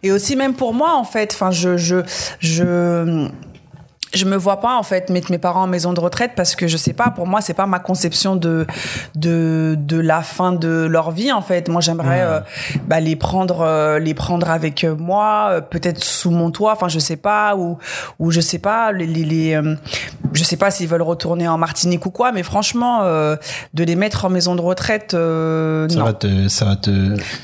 [0.03, 1.97] Et aussi même pour moi en fait, enfin je je
[2.39, 3.29] je
[4.13, 6.67] je me vois pas en fait mettre mes parents en maison de retraite parce que
[6.67, 8.65] je sais pas pour moi c'est pas ma conception de
[9.15, 12.39] de de la fin de leur vie en fait moi j'aimerais euh,
[12.87, 16.87] bah, les prendre euh, les prendre avec euh, moi euh, peut-être sous mon toit enfin
[16.87, 17.77] je sais pas ou
[18.17, 19.75] ou je sais pas les, les, les, euh,
[20.33, 23.35] je sais pas s'ils veulent retourner en Martinique ou quoi mais franchement euh,
[23.73, 26.89] de les mettre en maison de retraite euh, Ça non va te, ça va te.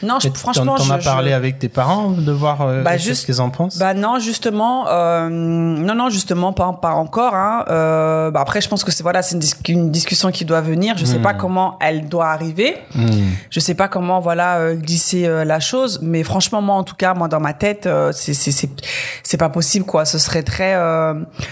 [0.03, 3.25] non je, franchement t'en, as parlé je- avec tes parents de voir euh, Bah, juste-
[3.25, 3.77] qu'ils en pensent?
[3.77, 7.35] Bah non, justement, euh, non, non, justement, pas, pas encore.
[7.35, 7.65] Hein.
[7.69, 10.61] Euh, bah après, je pense que c'est voilà, c'est une, dis- une discussion qui doit
[10.61, 10.97] venir.
[10.97, 12.77] Je sais pas comment elle doit arriver.
[12.95, 13.05] Hmm.
[13.49, 15.99] Je sais pas comment voilà euh, glisser euh, la chose.
[16.01, 20.05] Mais franchement, moi, en tout cas, moi, dans ma tête, c'est c'est pas possible quoi.
[20.05, 20.73] Ce serait très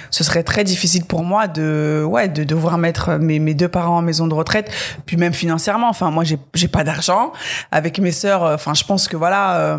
[0.09, 3.97] ce serait très difficile pour moi de ouais de devoir mettre mes mes deux parents
[3.97, 4.71] en maison de retraite.
[5.05, 5.89] Puis même financièrement.
[5.89, 7.33] Enfin, moi, j'ai j'ai pas d'argent.
[7.71, 9.77] Avec mes sœurs, enfin, je pense que voilà.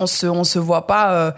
[0.00, 1.30] On se on se voit pas euh,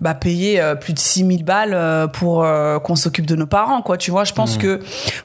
[0.00, 3.82] bah, payer euh, plus de 6000 balles euh, pour euh, qu'on s'occupe de nos parents
[3.82, 3.96] quoi.
[3.96, 4.80] Tu vois je pense que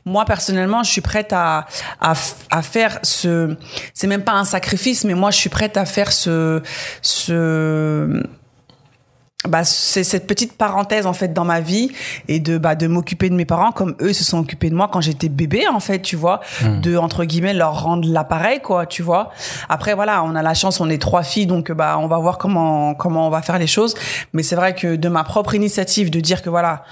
[0.06, 1.66] moi personnellement je suis prête à
[2.00, 2.14] à,
[2.52, 3.56] à faire ce
[3.94, 6.62] c'est même pas un sacrifice mais moi je suis prête à faire ce
[7.02, 8.24] ce
[9.48, 11.92] bah, c'est cette petite parenthèse en fait dans ma vie
[12.28, 14.90] et de bah, de m'occuper de mes parents comme eux se sont occupés de moi
[14.92, 19.02] quand j'étais bébé en fait tu vois de entre guillemets leur rendre l'appareil quoi tu
[19.02, 19.32] vois.
[19.70, 22.38] Après voilà on a la chance on est trois filles donc bah on va voir
[22.38, 23.96] comment comment on va faire les choses.
[24.34, 26.84] Mais c'est vrai que de ma propre initiative de dire que voilà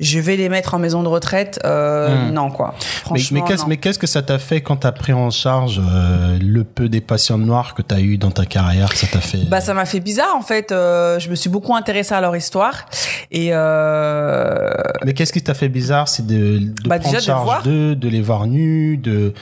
[0.00, 3.62] je vais les mettre en maison de retraite euh, non quoi Mais, franchement mais, qu'est-ce,
[3.62, 3.68] non.
[3.68, 7.00] mais qu'est-ce que ça t'a fait quand t'as pris en charge euh, le peu des
[7.00, 9.48] patients noirs que t'as eu dans ta carrière Ça t'a fait.
[9.48, 10.70] Bah ça m'a fait bizarre en fait.
[10.70, 12.86] Euh, je me suis beaucoup intéressée à leur histoire
[13.32, 14.70] et euh,
[15.04, 17.96] Mais qu'est-ce qui t'a fait bizarre C'est de, de Bah, prendre déjà de charge d'eux,
[17.96, 19.32] de les voir nus, de, de,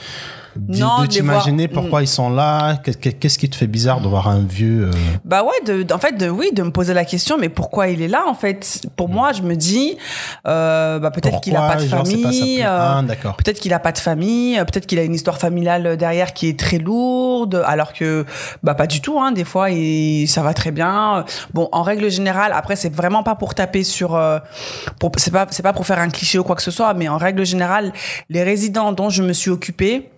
[0.67, 2.77] Non, de t'imaginer voir- pourquoi ils sont là.
[2.83, 4.91] Qu'est- Qu'est-ce qui te fait bizarre de voir un vieux euh,
[5.25, 8.01] Bah ouais, de, en fait, de, oui, de me poser la question, mais pourquoi il
[8.01, 8.81] est là en fait?
[8.95, 9.97] Pour moi, je me dis,
[10.47, 13.37] euh, bah peut-être qu'il a pas de famille, euh, Ah, d'accord.
[13.37, 16.59] peut-être qu'il a pas de famille, peut-être qu'il a une histoire familiale derrière qui est
[16.59, 18.25] très lourde, alors que
[18.63, 19.19] bah pas du tout.
[19.19, 21.25] Hein, des fois, il, ça va très bien.
[21.53, 24.19] Bon, en règle générale, après, c'est vraiment pas pour taper sur,
[25.17, 27.17] c'est pas, c'est pas pour faire un cliché ou quoi que ce soit, mais en
[27.17, 27.93] règle générale,
[28.29, 30.09] les résidents dont je me suis occupée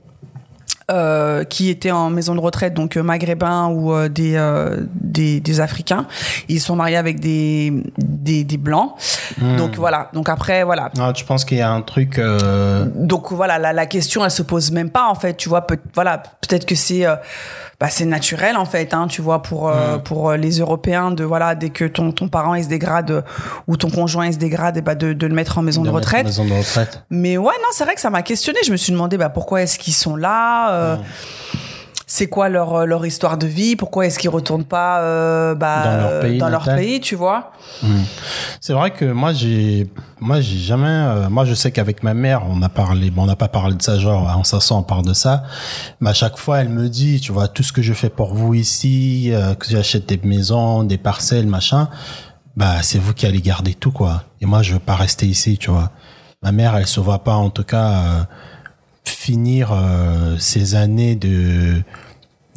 [0.89, 5.39] euh, qui étaient en maison de retraite, donc euh, maghrébins ou euh, des, euh, des
[5.39, 6.07] des Africains.
[6.47, 8.93] Ils sont mariés avec des des, des blancs.
[9.39, 9.57] Hmm.
[9.57, 10.09] Donc voilà.
[10.13, 10.89] Donc après voilà.
[10.99, 12.17] Ah, tu penses qu'il y a un truc.
[12.17, 15.35] euh, Donc voilà, la, la question elle se pose même pas en fait.
[15.35, 17.15] Tu vois, peut, voilà, peut-être que c'est euh,
[17.79, 18.93] bah, c'est naturel en fait.
[18.93, 22.27] Hein, tu vois, pour euh, pour euh, les Européens de voilà, dès que ton ton
[22.27, 23.21] parent il se dégrade euh,
[23.67, 25.89] ou ton conjoint il se dégrade, et bah de de le mettre en maison de,
[25.89, 26.25] retraite.
[26.25, 27.03] Maison de retraite.
[27.09, 28.59] Mais ouais, non, c'est vrai que ça m'a questionné.
[28.65, 30.97] Je me suis demandé bah, pourquoi est-ce qu'ils sont là euh,
[32.11, 33.75] C'est quoi leur, euh, leur histoire de vie?
[33.75, 36.79] Pourquoi est-ce qu'ils retournent pas euh, bah, Dans leur pays dans leur natal.
[36.79, 37.51] pays, tu vois?
[38.59, 39.87] C'est vrai que moi j'ai
[40.19, 43.25] moi j'ai jamais euh, moi je sais qu'avec ma mère on a parlé bon on
[43.27, 45.43] n'a pas parlé de ça genre en s'assoit on parle de ça.
[46.01, 48.33] Mais à chaque fois elle me dit tu vois tout ce que je fais pour
[48.33, 51.89] vous ici euh, que j'achète des maisons des parcelles machin
[52.57, 54.23] bah c'est vous qui allez garder tout quoi.
[54.41, 55.91] Et moi je veux pas rester ici tu vois.
[56.41, 58.23] Ma mère elle se voit pas en tout cas euh,
[59.03, 59.71] finir
[60.37, 61.83] ces années de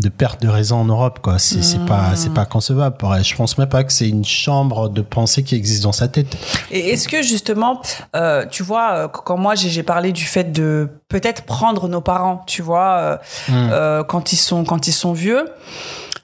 [0.02, 1.38] de perte de raison en Europe quoi.
[1.38, 2.96] C'est c'est pas c'est pas concevable.
[3.22, 6.36] Je pense même pas que c'est une chambre de pensée qui existe dans sa tête.
[6.70, 7.80] Et est-ce que justement,
[8.16, 12.42] euh, tu vois, euh, quand moi j'ai parlé du fait de peut-être prendre nos parents,
[12.46, 13.16] tu vois, euh,
[13.50, 15.48] euh, quand ils sont quand ils sont vieux,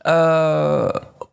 [0.06, 0.88] euh,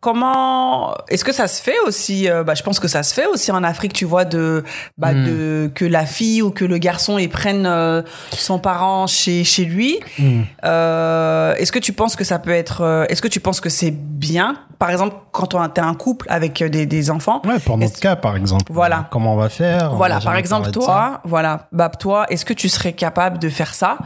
[0.06, 3.26] comment est-ce que ça se fait aussi euh, bah, je pense que ça se fait
[3.26, 4.62] aussi en Afrique tu vois de
[4.98, 5.24] bah, Hmm.
[5.24, 9.64] de que la fille ou que le garçon ils prennent euh, son parent chez chez
[9.64, 10.42] lui Hmm.
[10.64, 13.68] Euh, est-ce que tu penses que ça peut être euh, est-ce que tu penses que
[13.68, 17.58] c'est bien par exemple quand on t'es un couple avec euh, des, des enfants Ouais,
[17.58, 18.64] pour notre cas, par exemple.
[18.70, 19.08] Voilà.
[19.10, 19.94] Comment on va faire?
[19.94, 23.98] Voilà, par exemple, toi, voilà, bah, toi, est-ce que tu serais capable de faire ça?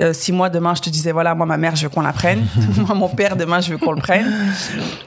[0.00, 2.12] Euh, Si moi, demain, je te disais, voilà, moi, ma mère, je veux qu'on la
[2.12, 2.44] prenne.
[2.86, 4.26] moi, mon père, demain, je veux qu'on le prenne.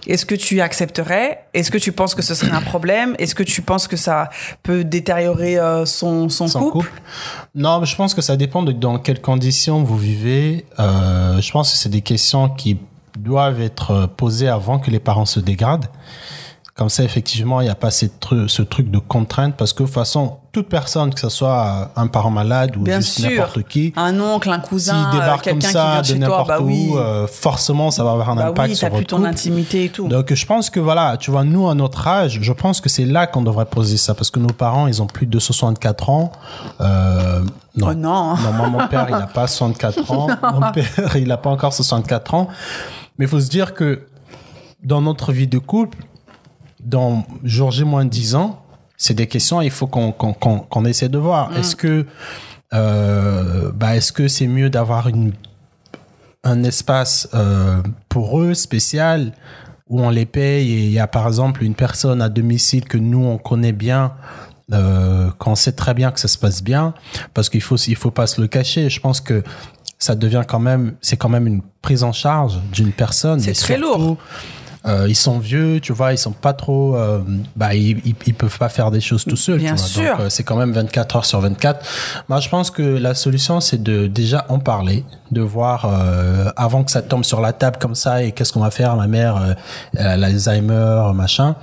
[0.07, 1.45] Est-ce que tu accepterais?
[1.53, 3.15] Est-ce que tu penses que ce serait un problème?
[3.19, 4.29] Est-ce que tu penses que ça
[4.63, 7.01] peut détériorer euh, son, son, Son couple, couple?
[7.55, 10.65] Non, mais je pense que ça dépend de dans quelles conditions vous vivez.
[10.79, 12.77] Euh, je pense que c'est des questions qui
[13.21, 15.87] doivent être euh, posées avant que les parents se dégradent.
[16.75, 19.81] Comme ça, effectivement, il n'y a pas cette tru- ce truc de contrainte parce que
[19.81, 23.63] de toute façon, toute personne, que ce soit un parent malade ou Bien juste n'importe
[23.63, 26.91] qui, Un oncle, un s'il cousin, euh, débarque comme ça de n'importe bah où, oui,
[26.95, 29.27] euh, forcément, ça va avoir un bah impact oui, sur t'as plus votre ton couple.
[29.29, 30.07] intimité et tout.
[30.07, 33.05] Donc je pense que voilà, tu vois, nous à notre âge, je pense que c'est
[33.05, 36.31] là qu'on devrait poser ça parce que nos parents, ils ont plus de 64 ans.
[36.79, 37.41] Euh,
[37.75, 37.87] non.
[37.89, 38.35] Oh non.
[38.35, 40.27] Non, moi, mon père, il n'a pas 64 ans.
[40.53, 42.49] Mon père, il n'a pas encore 64 ans.
[43.17, 44.07] Mais il faut se dire que
[44.83, 45.97] dans notre vie de couple,
[46.79, 48.63] dans jour J moins 10 ans,
[48.97, 51.55] c'est des questions, il faut qu'on qu'on qu'on essaie de voir.
[51.57, 52.05] Est-ce que
[52.73, 55.33] euh, bah, est-ce que c'est mieux d'avoir une
[56.43, 59.33] un espace euh, pour eux spécial
[59.87, 62.97] où on les paye et il y a par exemple une personne à domicile que
[62.97, 64.13] nous on connaît bien
[64.73, 66.93] euh, qu'on sait très bien que ça se passe bien?
[67.33, 68.89] Parce qu'il faut il faut pas se le cacher.
[68.89, 69.43] Je pense que
[69.99, 73.75] ça devient quand même c'est quand même une prise en charge d'une personne C'est très
[73.77, 74.17] surtout, lourd.
[74.85, 77.21] euh, ils sont vieux, tu vois, ils sont pas trop, euh,
[77.55, 79.57] bah, ils, ils, ils peuvent pas faire des choses tout seuls.
[79.59, 79.87] Bien tu vois.
[79.87, 80.19] sûr.
[80.21, 81.85] Euh, c'est quand même 24 heures sur 24.
[82.29, 86.83] Moi, je pense que la solution, c'est de déjà en parler, de voir euh, avant
[86.83, 88.95] que ça tombe sur la table comme ça et qu'est-ce qu'on va faire.
[88.95, 91.55] Ma mère, euh, l'Alzheimer, machin.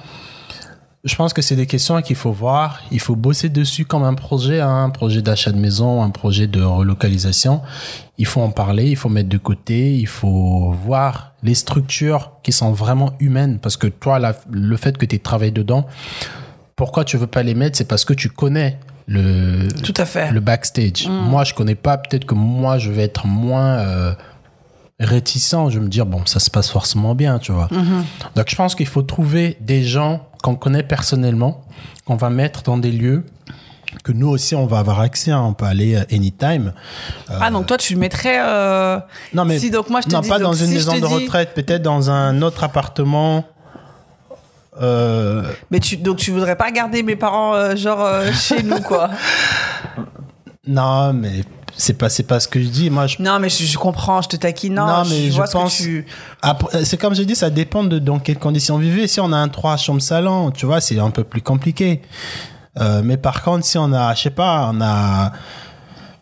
[1.04, 2.80] Je pense que c'est des questions qu'il faut voir.
[2.90, 6.46] Il faut bosser dessus comme un projet, hein, un projet d'achat de maison, un projet
[6.46, 7.60] de relocalisation.
[8.16, 12.52] Il faut en parler, il faut mettre de côté, il faut voir les structures qui
[12.52, 13.58] sont vraiment humaines.
[13.60, 15.84] Parce que toi, la- le fait que tu travaillé dedans,
[16.74, 17.76] pourquoi tu veux pas les mettre?
[17.76, 20.30] C'est parce que tu connais le, Tout à fait.
[20.30, 21.06] le backstage.
[21.08, 21.98] Moi, je connais pas.
[21.98, 24.14] Peut-être que moi, je vais être moins euh,
[25.00, 25.54] réticent.
[25.68, 27.68] Je vais me dire, bon, ça se passe forcément bien, tu vois.
[28.36, 31.64] Donc, je pense qu'il faut trouver des gens qu'on connaît personnellement,
[32.04, 33.24] qu'on va mettre dans des lieux
[34.02, 35.30] que nous aussi, on va avoir accès.
[35.30, 35.40] hein.
[35.42, 36.74] On peut aller euh, anytime.
[37.30, 38.36] Ah, donc toi, tu le mettrais.
[38.40, 38.98] euh,
[39.32, 40.92] Non, mais si, donc moi, je te non, dis, pas donc, dans une si maison
[40.98, 43.44] de dis- retraite, peut-être dans un autre appartement.
[44.82, 48.80] Euh, Mais tu, donc tu voudrais pas garder mes parents euh, genre euh, chez nous
[48.80, 49.08] quoi
[50.66, 51.44] non, mais
[51.76, 52.90] c'est pas, c'est pas ce que je dis.
[52.90, 54.74] Moi, je Non mais je, je comprends, je te taquine.
[54.74, 56.06] Non, Non, je, mais je vois ce pense- que tu.
[56.42, 59.06] Après, c'est comme j'ai dit, ça dépend de dans quelles conditions vous vivez.
[59.08, 62.02] Si on a un 3 chambres salon, tu vois, c'est un peu plus compliqué.
[62.80, 65.32] Euh, mais par contre, si on a, je sais pas, on a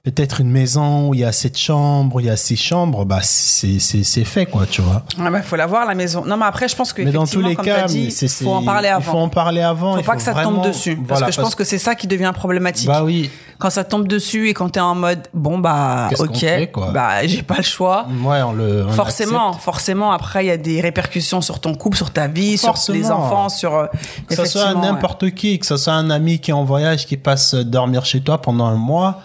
[0.04, 3.04] peut-être une maison où il y a sept chambres, où il y a six chambres,
[3.04, 5.04] bah c'est c'est c'est fait quoi, tu vois.
[5.20, 6.24] Ah bah, faut la voir la maison.
[6.24, 8.88] Non mais après je pense que Mais dans tous les cas, dit, faut en parler
[8.96, 9.22] Il faut avant.
[9.22, 9.92] en parler avant.
[9.94, 11.94] Faut il pas que ça vraiment- tombe dessus parce que je pense que c'est ça
[11.94, 12.88] qui devient problématique.
[12.88, 16.72] bah oui, Quand ça tombe dessus et quand t'es en mode bon bah ok, fait,
[16.92, 18.06] bah j'ai pas le choix.
[18.24, 19.64] ouais, on le on Forcément, accepte.
[19.64, 20.10] forcément.
[20.10, 22.98] Après, il y a des répercussions sur ton couple, sur ta vie, sur Forcément.
[22.98, 23.72] les enfants, sur.
[23.76, 23.86] euh,
[24.28, 24.80] Que ce soit ouais.
[24.80, 28.20] n'importe qui, que ce soit un ami qui est en voyage, qui passe dormir chez
[28.20, 29.20] toi pendant un mois,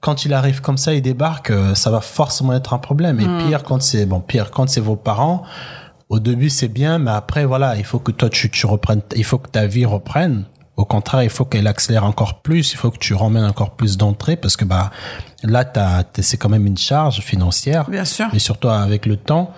[0.00, 3.20] quand il arrive comme ça, il débarque, euh, ça va forcément être un problème.
[3.20, 3.46] Et Hmm.
[3.48, 5.42] pire quand c'est bon, pire quand c'est vos parents.
[6.08, 9.24] Au début c'est bien, mais après voilà, il faut que toi tu, tu reprennes, il
[9.24, 10.44] faut que ta vie reprenne.
[10.78, 12.72] Au contraire, il faut qu'elle accélère encore plus.
[12.72, 14.90] Il faut que tu ramènes encore plus d'entrées parce que bah
[15.42, 15.64] là,
[16.20, 18.26] c'est quand même une charge financière Bien sûr.
[18.32, 19.52] et surtout avec le temps.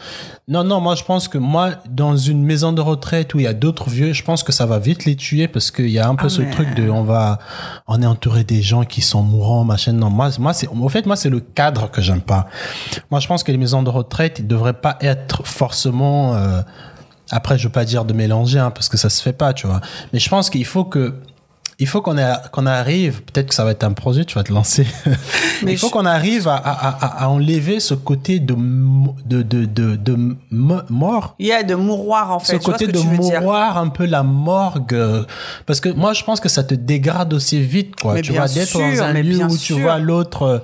[0.48, 3.46] Non, non, moi je pense que moi, dans une maison de retraite où il y
[3.46, 6.08] a d'autres vieux, je pense que ça va vite les tuer parce qu'il y a
[6.08, 7.38] un peu Ah, ce mais- truc de, on va,
[7.86, 9.92] on est entouré des gens qui sont mourants, machin.
[9.92, 12.46] Non, moi, moi c'est, au fait, moi c'est le cadre que j'aime pas.
[13.10, 16.34] Moi je pense que les maisons de retraite, ils devraient pas être forcément.
[16.34, 16.62] euh,
[17.30, 19.66] après, je veux pas dire de mélanger, hein, parce que ça se fait pas, tu
[19.66, 19.80] vois.
[20.12, 21.14] Mais je pense qu'il faut que
[21.80, 22.16] il faut qu'on
[22.52, 24.86] qu'on arrive, peut-être que ça va être un projet, tu vas te lancer.
[25.64, 28.54] Mais il faut je- qu'on arrive à, à, à, à enlever ce côté de,
[29.26, 31.34] de, de, de, de mo- mort.
[31.38, 32.52] Il y a de mouroir en fait.
[32.58, 34.94] Ce côté ce de mouroir, un peu la morgue.
[34.94, 35.24] euh,
[35.66, 38.14] Parce que moi, je pense que ça te dégrade aussi vite, quoi.
[38.14, 40.58] Mais tu vois, d'être dans un lieu où tu vois l'autre, euh,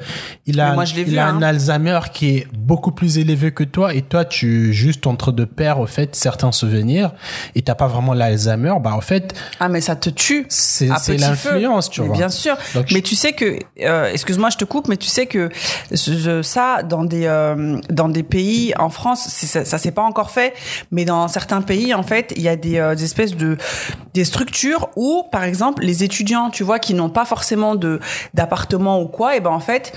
[0.47, 1.37] il a, moi, il vu, a hein.
[1.39, 5.47] un Alzheimer qui est beaucoup plus élevé que toi et toi, tu, juste entre deux
[5.47, 7.13] paires, au fait, certains souvenirs
[7.55, 10.47] et t'as pas vraiment l'Alzheimer, bah, en fait, Ah mais ça te tue.
[10.49, 12.17] c'est c'est l'influence, tu Mais vois.
[12.17, 12.57] Bien sûr.
[12.75, 15.51] Donc, mais tu sais que, euh, excuse-moi, je te coupe, mais tu sais que
[16.43, 20.55] ça, dans des euh, dans des pays en France, ça, ça s'est pas encore fait,
[20.91, 23.57] mais dans certains pays, en fait, il y a des, euh, des espèces de
[24.15, 28.01] des structures où, par exemple, les étudiants, tu vois, qui n'ont pas forcément de
[28.35, 29.93] d'appartement ou quoi, et ben en fait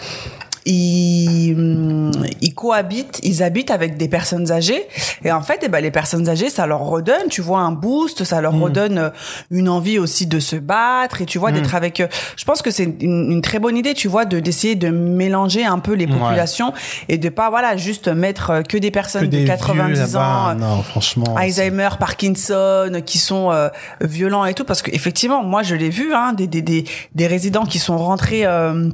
[0.70, 4.88] ils, hum, ils cohabitent, ils habitent avec des personnes âgées
[5.24, 8.24] et en fait, eh ben, les personnes âgées, ça leur redonne, tu vois, un boost,
[8.24, 9.10] ça leur redonne euh,
[9.52, 12.02] une envie aussi de se battre et tu vois d'être avec.
[12.02, 12.08] eux.
[12.38, 15.66] Je pense que c'est une, une très bonne idée, tu vois, de d'essayer de mélanger
[15.66, 16.18] un peu les Ouais.
[16.18, 16.74] populations
[17.08, 20.16] et de pas voilà juste mettre euh, que des personnes que des de 90 vieux,
[20.18, 20.50] ans.
[20.50, 21.36] euh, non, franchement.
[21.38, 23.70] Alzheimer, Parkinson, qui sont euh,
[24.02, 27.28] violents et tout, parce que effectivement, moi je l'ai vu, hein, des, des, des, des
[27.28, 28.46] résidents qui sont rentrés.
[28.46, 28.90] euh,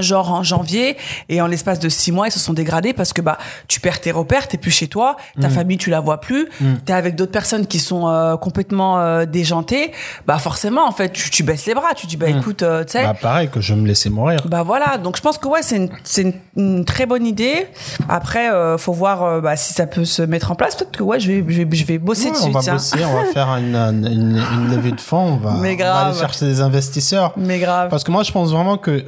[0.00, 0.96] genre en janvier
[1.28, 3.36] et en l'espace de six mois ils se sont dégradés parce que bah
[3.68, 6.48] tu perds tes repères t'es plus chez toi ta famille tu la vois plus
[6.86, 9.92] t'es avec d'autres personnes qui sont euh, complètement euh, déjantées
[10.26, 12.92] bah forcément en fait tu, tu baisses les bras tu dis bah écoute euh, tu
[12.92, 14.40] sais Bah, pareil, que je me laissais mourir.
[14.46, 17.66] bah voilà, donc je pense que ouais, c'est une, c'est une, une très bonne idée.
[18.08, 20.74] Après, euh, faut voir euh, bah, si ça peut se mettre en place.
[20.76, 22.44] Peut-être que ouais, je vais, je vais, je vais bosser Ouais, dessus.
[22.46, 22.72] on va tiens.
[22.74, 25.84] bosser, on va faire une, une, une- levée de fonds, on va, Mais on va
[25.84, 26.06] grave.
[26.08, 27.32] aller chercher des investisseurs.
[27.36, 27.88] Mais grave.
[27.90, 29.04] Parce que moi, je pense vraiment que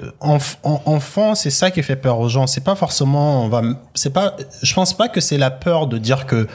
[0.66, 2.46] en, enfant, c'est ça qui fait peur aux gens.
[2.46, 3.62] C'est pas forcément, on va,
[3.94, 6.46] c'est pas, je pense pas que c'est la peur de dire que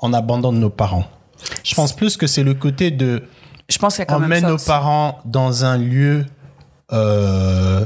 [0.00, 1.04] on abandonne nos parents.
[1.64, 3.22] Je pense plus que c'est le côté de
[3.68, 4.66] Je pense qu'il y a quand on même met ça nos aussi.
[4.66, 6.26] parents dans un lieu
[6.92, 7.84] euh,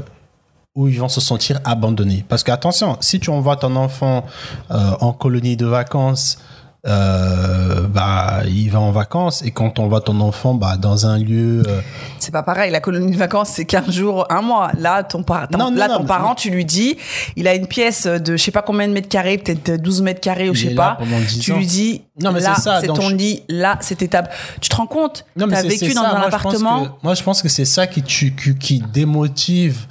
[0.75, 2.25] où ils vont se sentir abandonnés.
[2.27, 4.25] Parce que attention, si tu envoies ton enfant
[4.71, 6.37] euh, en colonie de vacances,
[6.87, 11.19] euh, bah il va en vacances et quand on voit ton enfant bah dans un
[11.19, 11.79] lieu euh,
[12.17, 12.71] C'est pas pareil.
[12.71, 14.71] La colonie de vacances, c'est 15 jours, un mois.
[14.77, 16.97] Là, ton, par- ton- Non, non, là, non, ton parent, tu lui dis,
[17.35, 20.21] il a une pièce de je sais pas combien de mètres carrés, peut-être 12 mètres
[20.21, 20.95] carrés ou je sais pas.
[20.99, 21.57] pendant 10 Tu ans.
[21.57, 24.07] lui dis, Non, mais là, c'est ça, c'est donc ton je- lit, là, c'est tes
[24.07, 24.29] tables.
[24.59, 25.25] Tu te rends compte?
[25.37, 26.09] T'as c'est- vécu dans ça.
[26.09, 26.85] un Moi, je appartement?
[26.85, 29.85] que- moi, je pense que c'est ça qui, tu- qui, qui démotive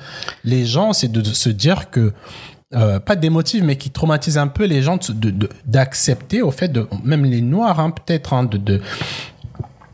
[0.44, 2.12] les gens, c'est de, de se dire que
[2.74, 4.98] euh, pas démotive, mais qui traumatise un peu les gens
[5.66, 8.80] d'accepter au fait de même les noirs, hein, peut-être, hein, de,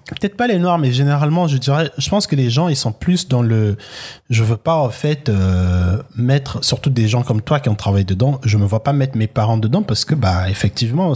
[0.08, 2.92] peut-être pas les noirs, mais généralement, je dirais, je pense que les gens, ils sont
[2.92, 3.76] plus dans le,
[4.30, 8.04] je veux pas en fait euh, mettre, surtout des gens comme toi qui ont travaillé
[8.04, 11.12] dedans, je me vois pas mettre mes parents dedans parce que bah effectivement,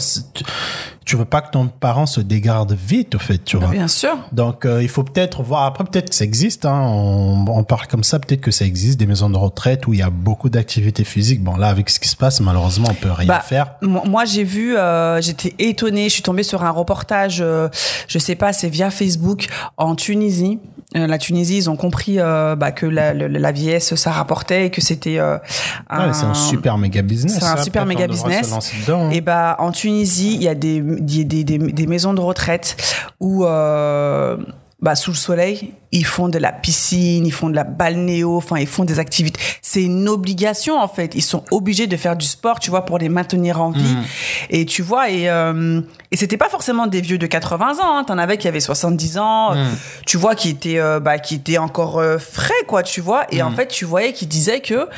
[1.10, 3.68] tu, veux pas que ton parent se dégrade vite, au fait, tu vois.
[3.68, 4.16] Bien sûr.
[4.32, 5.64] Donc, euh, il faut peut-être voir.
[5.64, 6.64] Après, peut-être que ça existe.
[6.64, 8.18] Hein, on, on parle comme ça.
[8.18, 11.42] Peut-être que ça existe des maisons de retraite où il y a beaucoup d'activités physiques.
[11.42, 13.74] Bon, là, avec ce qui se passe, malheureusement, on peut rien Bah, faire.
[13.82, 16.04] Moi, j'ai vu, euh, j'étais étonnée.
[16.08, 17.68] Je suis tombée sur un reportage, euh,
[18.08, 19.46] je sais pas, c'est via Facebook
[19.76, 20.58] en Tunisie.
[20.96, 24.70] Euh, la Tunisie, ils ont compris bah, que la, la, la vieillesse, ça rapportait et
[24.70, 25.36] que c'était euh,
[25.90, 27.36] Ouais, c'est un super méga business.
[27.38, 27.62] c'est un ça.
[27.62, 28.52] super méga business.
[28.86, 29.10] dedans, hein.
[29.10, 32.76] Et bah en Tunisie, il y a des des, maisons de retraite
[33.20, 34.36] où euh,
[34.80, 38.58] bah, sous le soleil, ils font de la piscine, ils font de la balnéo, enfin
[38.58, 39.29] ils font des activités.
[39.62, 41.14] C'est une obligation en fait.
[41.14, 43.96] Ils sont obligés de faire du sport, tu vois, pour les maintenir en vie.
[44.50, 45.80] Et tu vois, et euh,
[46.12, 47.96] et c'était pas forcément des vieux de 80 ans.
[47.96, 48.04] Hein.
[48.04, 49.70] T'en avais qui avaient 70 ans, euh,
[50.06, 53.26] tu vois, qui étaient euh, bah qui étaient encore euh, frais quoi, tu vois.
[53.30, 54.88] Et en fait, tu voyais qu'ils disaient que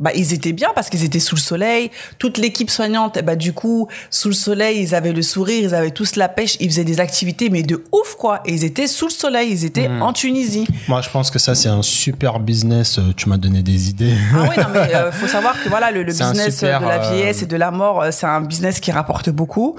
[0.00, 1.90] bah ils étaient bien parce qu'ils étaient sous le soleil.
[2.18, 5.74] Toute l'équipe soignante, eh bah du coup sous le soleil, ils avaient le sourire, ils
[5.76, 8.40] avaient tous la pêche, ils faisaient des activités mais de ouf quoi.
[8.44, 10.66] Et ils étaient sous le soleil, ils étaient en Tunisie.
[10.88, 12.98] Moi, je pense que ça, c'est un super business.
[13.16, 13.97] Tu m'as donné des idées.
[14.00, 17.10] Ah oui, non, mais euh, faut savoir que voilà, le, business super, de la euh,
[17.10, 19.76] vieillesse et de la mort, euh, c'est un business qui rapporte beaucoup.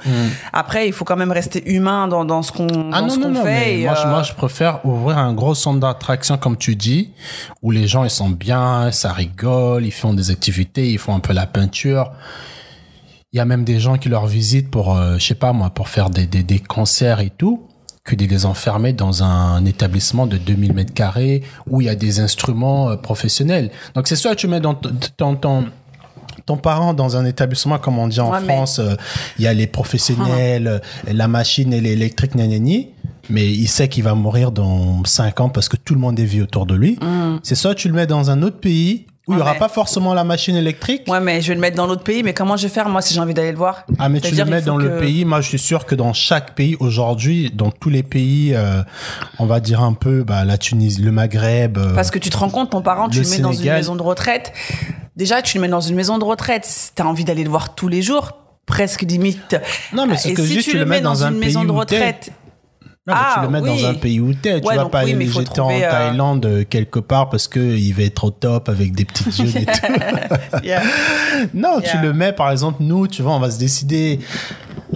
[0.54, 3.20] Après, il faut quand même rester humain dans, dans ce qu'on Ah dans non, ce
[3.20, 3.78] non, qu'on non, fait.
[3.78, 7.12] mais moi, je, euh, moi, je préfère ouvrir un gros centre d'attraction, comme tu dis,
[7.62, 11.20] où les gens, ils sont bien, ça rigole, ils font des activités, ils font un
[11.20, 12.12] peu la peinture.
[13.32, 15.70] Il y a même des gens qui leur visitent pour, euh, je sais pas moi,
[15.70, 17.69] pour faire des, des, des concerts et tout,
[18.10, 21.96] que de les enfermer dans un établissement de 2000 mètres carrés où il y a
[21.96, 23.70] des instruments euh, professionnels.
[23.94, 25.66] Donc, c'est soit tu mets dans ton, ton,
[26.46, 28.96] ton, parent dans un établissement, comme on dit en Ouais, France, euh,
[29.38, 30.80] il y a les professionnels, euh,
[31.12, 32.90] la machine et l'électrique, nanani.
[33.30, 36.26] Mais il sait qu'il va mourir dans 5 ans parce que tout le monde est
[36.26, 36.98] vieux autour de lui.
[37.44, 39.70] C'est soit tu le mets dans un autre pays où il n'y aura mais- pas
[39.70, 41.04] forcément la machine électrique.
[41.08, 42.24] Ouais, mais je vais le mettre dans l'autre pays.
[42.24, 43.86] Mais comment je vais faire moi si j'ai envie d'aller le voir?
[44.00, 45.24] Ah, mais tu le mets dans le pays.
[45.24, 48.82] Moi, je suis sûr que dans chaque pays aujourd'hui, dans tous les pays, euh,
[49.38, 51.78] on va dire un peu bah, la Tunisie, le Maghreb.
[51.78, 53.72] euh, Parce que tu te rends compte, ton parent, tu Le le, mets dans une
[53.72, 54.52] maison de retraite.
[55.16, 56.92] Déjà, tu le mets dans une maison de retraite.
[56.96, 58.32] T'as envie d'aller le voir tous les jours,
[58.66, 59.56] presque limite.
[59.94, 61.64] Non, mais c'est Et que si juste tu le mets dans, un une pays maison
[61.66, 62.32] de retraite,
[63.10, 63.82] Non, mais tu Ah, le mets oui.
[63.82, 64.62] dans un pays où t'es.
[64.62, 67.48] Tu Ouais, vas donc pas oui, aller jeter en euh, Thaïlande euh, quelque part parce
[67.48, 70.62] que il va être au top avec des petits yeux et tout.
[70.64, 70.82] Yeah.
[71.54, 74.20] Non, tu le mets, par exemple, nous, tu vois, on va se décider.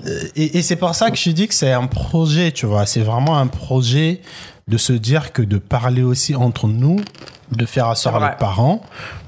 [0.06, 2.86] Euh, Et, et c'est pour ça que je dis que c'est un projet, tu vois.
[2.86, 4.22] C'est vraiment un projet
[4.68, 6.98] de se dire que de parler aussi entre nous,
[7.52, 8.82] de faire asseoir les parents,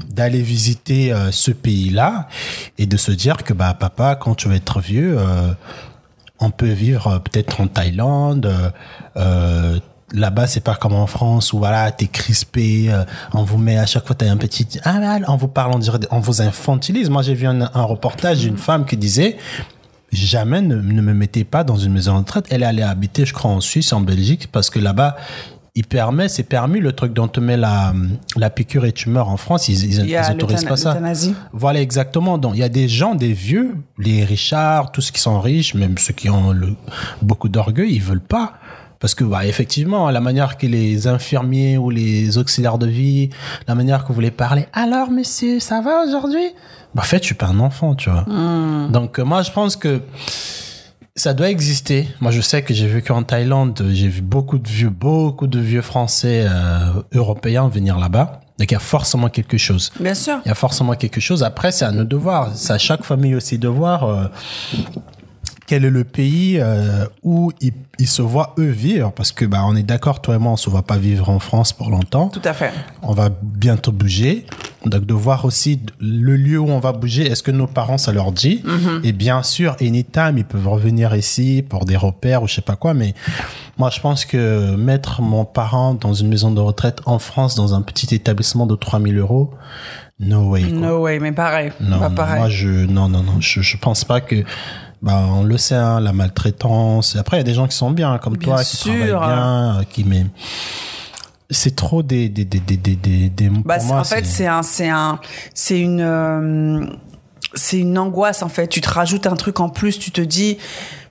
[0.09, 2.27] d'aller visiter euh, ce pays-là
[2.77, 5.51] et de se dire que bah papa, quand tu vas être vieux, euh,
[6.45, 8.45] on peut vivre euh, peut-être en Thaïlande.
[8.45, 8.69] euh,
[9.17, 9.79] euh,
[10.13, 12.93] Là-bas, c'est pas comme en France où voilà, t'es crispé,
[13.33, 15.79] on vous met à chaque fois t'as un petit ah là, on vous parle, on
[15.79, 17.09] dirait, on vous infantilise.
[17.09, 19.35] Moi, j'ai vu un, un reportage d'une femme qui disait
[20.11, 22.45] jamais ne, ne me mettez pas dans une maison de retraite.
[22.51, 25.17] Elle est allée habiter, je crois, en Suisse, en Belgique, parce que là-bas,
[25.77, 27.93] il permet, c'est permis le truc dont te met la,
[28.37, 29.99] la piqûre et tu meurs en France, ils, ils,
[30.29, 30.93] ils autorisent pas ça.
[31.51, 32.37] Voilà, exactement.
[32.37, 35.73] Donc, il y a des gens, des vieux, les Richards, tous ceux qui sont riches,
[35.73, 36.75] même ceux qui ont le-
[37.21, 38.53] beaucoup d'orgueil, ils veulent pas.
[38.99, 43.29] Parce que, bah, effectivement, la manière que les infirmiers ou les auxiliaires de vie,
[43.67, 46.47] la manière que vous les parlez, alors, monsieur, ça va aujourd'hui?
[46.95, 48.23] Bah, en fait, je suis pas un enfant, tu vois.
[48.89, 50.01] Donc, euh, moi, je pense que
[51.15, 52.09] ça doit exister.
[52.19, 55.59] Moi, je sais que j'ai vécu en Thaïlande, j'ai vu beaucoup de vieux, beaucoup de
[55.59, 58.41] vieux Français, euh, européens venir là-bas.
[58.59, 59.91] Donc, il y a forcément quelque chose.
[59.99, 60.39] Bien sûr.
[60.45, 61.43] Il y a forcément quelque chose.
[61.43, 62.51] Après, c'est à nos devoirs.
[62.55, 64.25] C'est à chaque famille aussi de voir euh,
[65.67, 69.11] quel est le pays euh, où ils, ils se voient eux vivre.
[69.13, 71.39] Parce que, bah, on est d'accord, toi et moi, on se voit pas vivre en
[71.39, 72.27] France pour longtemps.
[72.27, 72.71] Tout à fait.
[73.01, 74.45] On va bientôt bouger.
[74.85, 77.25] Donc, de voir aussi le lieu où on va bouger.
[77.25, 78.61] Est-ce que nos parents, ça leur dit?
[79.03, 82.75] Et bien sûr, anytime, ils peuvent revenir ici pour des repères ou je sais pas
[82.75, 82.93] quoi.
[82.93, 83.13] Mais
[83.77, 87.73] moi, je pense que mettre mon parent dans une maison de retraite en France, dans
[87.73, 89.51] un petit établissement de 3000 euros,
[90.19, 90.61] no way.
[90.63, 90.71] quoi.
[90.77, 91.71] No way, mais pareil.
[91.81, 92.39] Non, Pas pareil.
[92.39, 94.43] moi je non non non, je je pense pas que
[95.01, 97.15] bah on le sait hein, la maltraitance.
[97.17, 99.79] Après il y a des gens qui sont bien comme Bien toi qui travaillent bien,
[99.79, 100.25] euh, qui mais
[101.49, 104.47] c'est trop des des des des des, des, des- Bah, pour moi, en fait, c'est
[104.47, 105.19] un, c'est un,
[105.53, 106.85] c'est une, euh,
[107.53, 108.67] c'est une angoisse en fait.
[108.67, 109.99] Tu te rajoutes un truc en plus.
[109.99, 110.57] Tu te dis,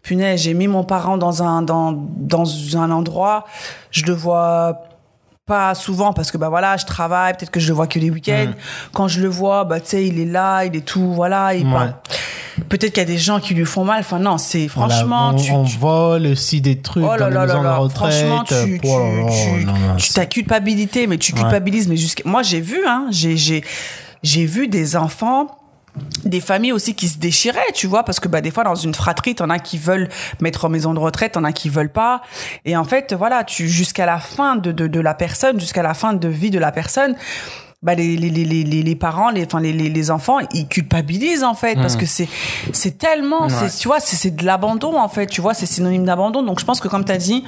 [0.03, 2.45] punaise, j'ai mis mon parent dans un, dans, dans
[2.77, 3.45] un endroit.
[3.91, 4.83] Je le vois
[5.47, 7.35] pas souvent parce que bah voilà, je travaille.
[7.35, 8.53] Peut-être que je le vois que les week-ends.
[8.95, 11.55] Quand je le vois, bah tu sais, il est là, il est tout, voilà.
[11.55, 11.91] Il Ouais.
[12.69, 14.01] Peut-être qu'il y a des gens qui lui font mal.
[14.01, 17.29] Enfin non, c'est Voilà, franchement, on, tu, on tu- vole aussi des trucs Oh dans
[17.29, 18.13] là les de retraite.
[18.13, 21.41] franchement, tu, Oh tu, non, non, tu- c'est- ta culpabilité, mais tu Ouais.
[21.41, 23.65] culpabilises, mais jusqu'à, moi j'ai vu, hein, j'ai, j'ai,
[24.23, 25.49] j'ai vu des enfants,
[26.25, 28.95] des familles aussi qui se déchiraient, tu vois, parce que bah des fois dans une
[28.95, 30.09] fratrie, t'en as qui veulent
[30.41, 32.23] mettre en maison de retraite, t'en as qui veulent pas,
[32.65, 35.95] et en fait voilà, tu jusqu'à la fin de, de, de la personne, jusqu'à la
[35.95, 37.15] fin de vie de la personne.
[37.85, 41.45] Bah les, les, les, les, les parents, les, enfin les, les, les enfants, ils culpabilisent
[41.45, 42.29] en fait parce que c'est
[42.73, 46.07] c'est tellement, c'est tu vois, c'est c'est de l'abandon en fait, tu vois, c'est synonyme
[46.07, 46.43] d'abandon.
[46.43, 47.45] Donc je pense que comme tu as dit,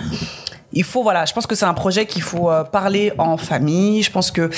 [0.74, 4.03] il faut voilà, je pense que c'est un projet qu'il faut euh, parler en famille.
[4.03, 4.51] Je pense que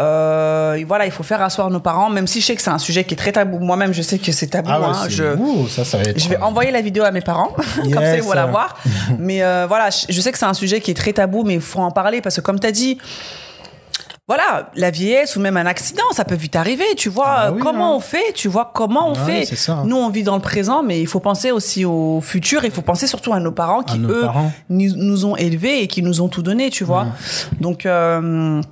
[0.00, 2.78] euh, voilà, il faut faire asseoir nos parents, même si je sais que c'est un
[2.78, 3.60] sujet qui est très tabou.
[3.60, 4.68] Moi-même, je sais que c'est tabou.
[4.72, 5.08] Ah ouais, hein.
[5.08, 7.52] je ouh, ça ça va être je vais envoyer la vidéo à mes parents,
[7.82, 8.76] comme ça ils vont la voir.
[9.20, 11.54] Mais euh, voilà, je, je sais que c'est un sujet qui est très tabou, mais
[11.54, 12.98] il faut en parler parce que comme tu as dit,
[14.30, 17.26] voilà, la vieillesse ou même un accident, ça peut vite arriver, tu vois.
[17.28, 17.96] Ah bah oui, comment hein.
[17.96, 19.40] on fait, tu vois, comment on Ah fait?
[19.50, 19.82] oui, ça.
[19.84, 22.80] Nous, on vit dans le présent, mais il faut penser aussi au futur, il faut
[22.80, 24.52] penser surtout à nos parents qui, nos eux, parents.
[24.68, 27.06] nous, nous ont élevés et qui nous ont tout donné, tu vois.
[27.60, 28.62] Donc, euh,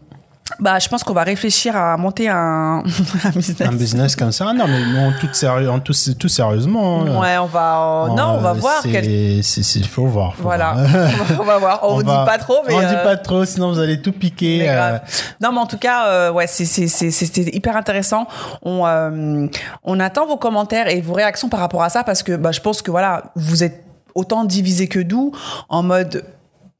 [0.60, 2.82] bah, je pense qu'on va réfléchir à monter un,
[3.24, 3.68] un business.
[3.68, 4.52] un business comme ça.
[4.52, 7.02] Non mais non, tout sérieux, en tout, tout sérieusement.
[7.02, 7.20] hein.
[7.20, 8.80] Ouais, on va, euh, non, on va Euh, voir.
[8.82, 10.34] c'est- quel- faut voir.
[10.34, 11.16] faut Voilà, voir.
[11.40, 11.80] on va voir.
[11.82, 12.74] On, On ne va- dit pas trop, mais.
[12.74, 14.58] on euh, dit pas trop, sinon vous allez tout piquer.
[14.60, 14.98] mais euh,
[15.42, 18.26] Non, mais en tout cas, ouais, c'était hyper intéressant.
[18.62, 19.48] On,
[19.84, 22.60] on attend vos commentaires et vos réactions par rapport à ça parce que bah, je
[22.60, 23.84] pense que voilà, vous êtes
[24.14, 25.32] autant divisés que nous
[25.68, 26.24] en mode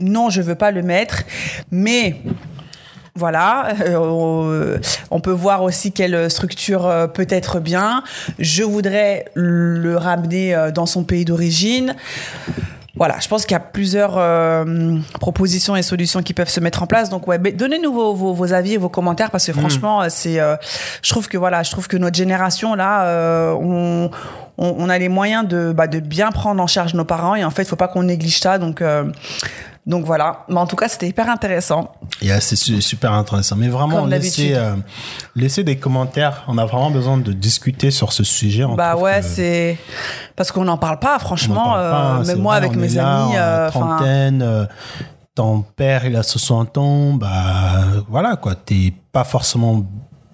[0.00, 1.22] non, je veux pas le mettre,
[1.70, 2.20] mais
[3.18, 4.78] voilà, euh,
[5.10, 8.02] on peut voir aussi quelle structure euh, peut être bien.
[8.38, 11.96] Je voudrais le ramener euh, dans son pays d'origine.
[12.94, 16.82] Voilà, je pense qu'il y a plusieurs euh, propositions et solutions qui peuvent se mettre
[16.82, 17.10] en place.
[17.10, 20.40] Donc ouais, mais donnez-nous vos, vos, vos avis et vos commentaires parce que franchement, c'est,
[20.40, 20.56] euh,
[21.02, 24.10] je trouve que voilà, je trouve que notre génération là, on,
[24.56, 27.44] on, on a les moyens de, bah, de bien prendre en charge nos parents et
[27.44, 28.58] en fait, il faut pas qu'on néglige ça.
[28.58, 29.04] Donc euh,
[29.88, 31.92] donc voilà, mais en tout cas, c'était hyper intéressant.
[32.20, 33.56] Yeah, c'est su- super intéressant.
[33.56, 34.74] Mais vraiment, laissez, euh,
[35.34, 36.44] laissez des commentaires.
[36.46, 38.64] On a vraiment besoin de discuter sur ce sujet.
[38.64, 39.78] On bah ouais, que c'est
[40.36, 41.64] parce qu'on n'en parle pas, franchement.
[41.64, 44.66] parle pas, euh, même moi, vrai, avec mes là, amis, euh, trentaine, euh,
[45.34, 48.54] ton père, il a 60 ans, bah voilà quoi.
[48.56, 49.86] T'es pas forcément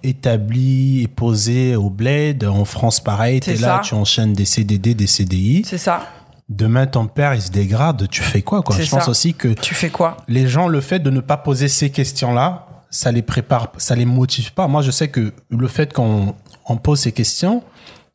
[0.03, 2.43] établi et posé au bled.
[2.43, 5.63] En France, pareil, t'es là, tu enchaînes des CDD, des CDI.
[5.65, 6.01] c'est ça.
[6.47, 8.07] Demain, ton père, il se dégrade.
[8.09, 8.77] Tu fais quoi, quoi?
[8.77, 10.17] Je pense aussi que Tu fais quoi?
[10.27, 14.05] les gens, le fait de ne pas poser ces questions-là, ça les prépare, ça les
[14.05, 14.67] motive pas.
[14.67, 16.35] Moi, je sais que le fait qu'on
[16.67, 17.63] on pose ces questions,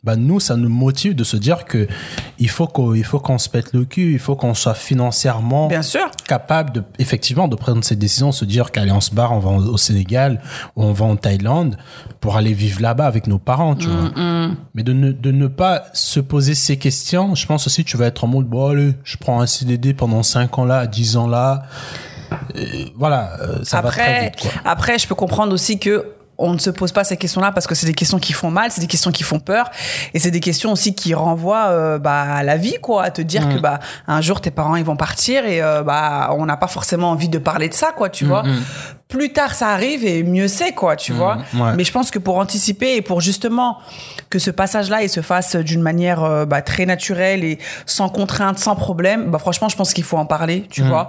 [0.03, 1.87] bah nous, ça nous motive de se dire que
[2.39, 5.69] il faut qu'on, il faut qu'on se pète le cul, il faut qu'on soit financièrement
[5.69, 6.11] Bien sûr.
[6.27, 9.51] capable de, effectivement, de prendre cette décision, se dire qu'allez, on se barre, on va
[9.51, 10.41] au Sénégal
[10.75, 11.77] ou on va en Thaïlande
[12.21, 14.11] pour aller vivre là-bas avec nos parents, tu vois.
[14.75, 18.07] Mais de ne, de ne pas se poser ces questions, je pense aussi, tu vas
[18.07, 21.29] être en mode, bon, allez, je prends un CDD pendant 5 ans là, 10 ans
[21.29, 21.65] là.
[22.55, 24.51] Et voilà, euh, ça va très après, vite, quoi.
[24.65, 26.07] après, je peux comprendre aussi que
[26.41, 28.71] on ne se pose pas ces questions-là parce que c'est des questions qui font mal,
[28.71, 29.71] c'est des questions qui font peur,
[30.15, 33.23] et c'est des questions aussi qui renvoient euh, bah, à la vie, quoi, à te
[33.23, 33.55] dire Mm.
[33.55, 36.67] que bah un jour tes parents ils vont partir et euh, bah on n'a pas
[36.67, 38.43] forcément envie de parler de ça, quoi, tu vois.
[39.09, 41.39] Plus tard ça arrive et mieux c'est, quoi, tu vois.
[41.53, 41.61] Mm.
[41.61, 41.73] ouais.
[41.77, 43.79] Mais je pense que pour anticiper et pour justement
[44.31, 48.59] que ce passage-là il se fasse d'une manière euh, bah, très naturelle et sans contrainte,
[48.59, 51.09] sans problème, bah franchement je pense qu'il faut en parler, tu vois.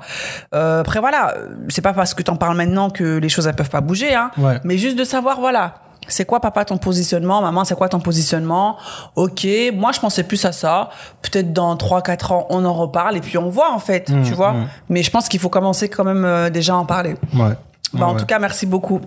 [0.52, 1.36] Après voilà,
[1.70, 4.32] c'est pas parce que t'en parles maintenant que les choses elles peuvent pas bouger, hein.
[4.38, 4.60] Ouais.
[4.64, 5.76] Mais juste de savoir voilà.
[6.07, 8.76] C'est quoi papa ton positionnement Maman, c'est quoi ton positionnement?
[9.15, 10.89] Ok, moi je pensais plus à ça.
[11.22, 14.34] Peut-être dans 3-4 ans, on en reparle et puis on voit en fait, Mmh, tu
[14.34, 14.55] vois?
[14.89, 17.15] Mais je pense qu'il faut commencer quand même euh, déjà à en parler.
[17.36, 17.53] Ouais.
[17.93, 18.99] Bah, en tout cas, merci beaucoup,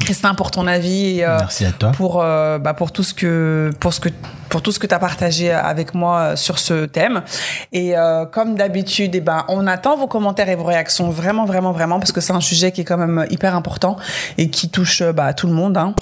[0.00, 1.92] Christin, pour ton avis et euh, Merci à toi.
[1.92, 4.08] pour euh, bah, pour tout ce que pour ce que
[4.50, 7.22] pour tout ce que tu as partagé avec moi euh, sur ce thème.
[7.72, 11.72] Et euh, comme d'habitude, eh ben on attend vos commentaires et vos réactions vraiment vraiment
[11.72, 13.96] vraiment parce que c'est un sujet qui est quand même hyper important
[14.36, 15.76] et qui touche euh, bah, tout le monde.
[15.78, 15.94] hein.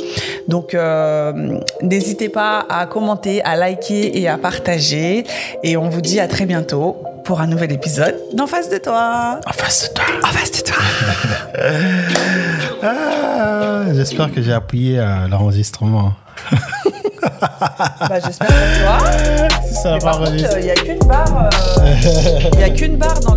[0.48, 5.24] Donc euh, n'hésitez pas à commenter, à liker et à partager.
[5.62, 9.40] Et on vous dit à très bientôt pour un nouvel épisode d'en face de toi.
[9.46, 10.04] En face de toi.
[10.22, 10.76] En face de toi.
[12.82, 16.12] Ah, J'espère que j'ai appuyé à l'enregistrement.
[16.50, 18.98] Bah, j'espère pour toi.
[19.70, 21.48] Si ça va il n'y a qu'une barre.
[21.78, 21.94] euh,
[22.54, 23.34] Il y a qu'une barre dans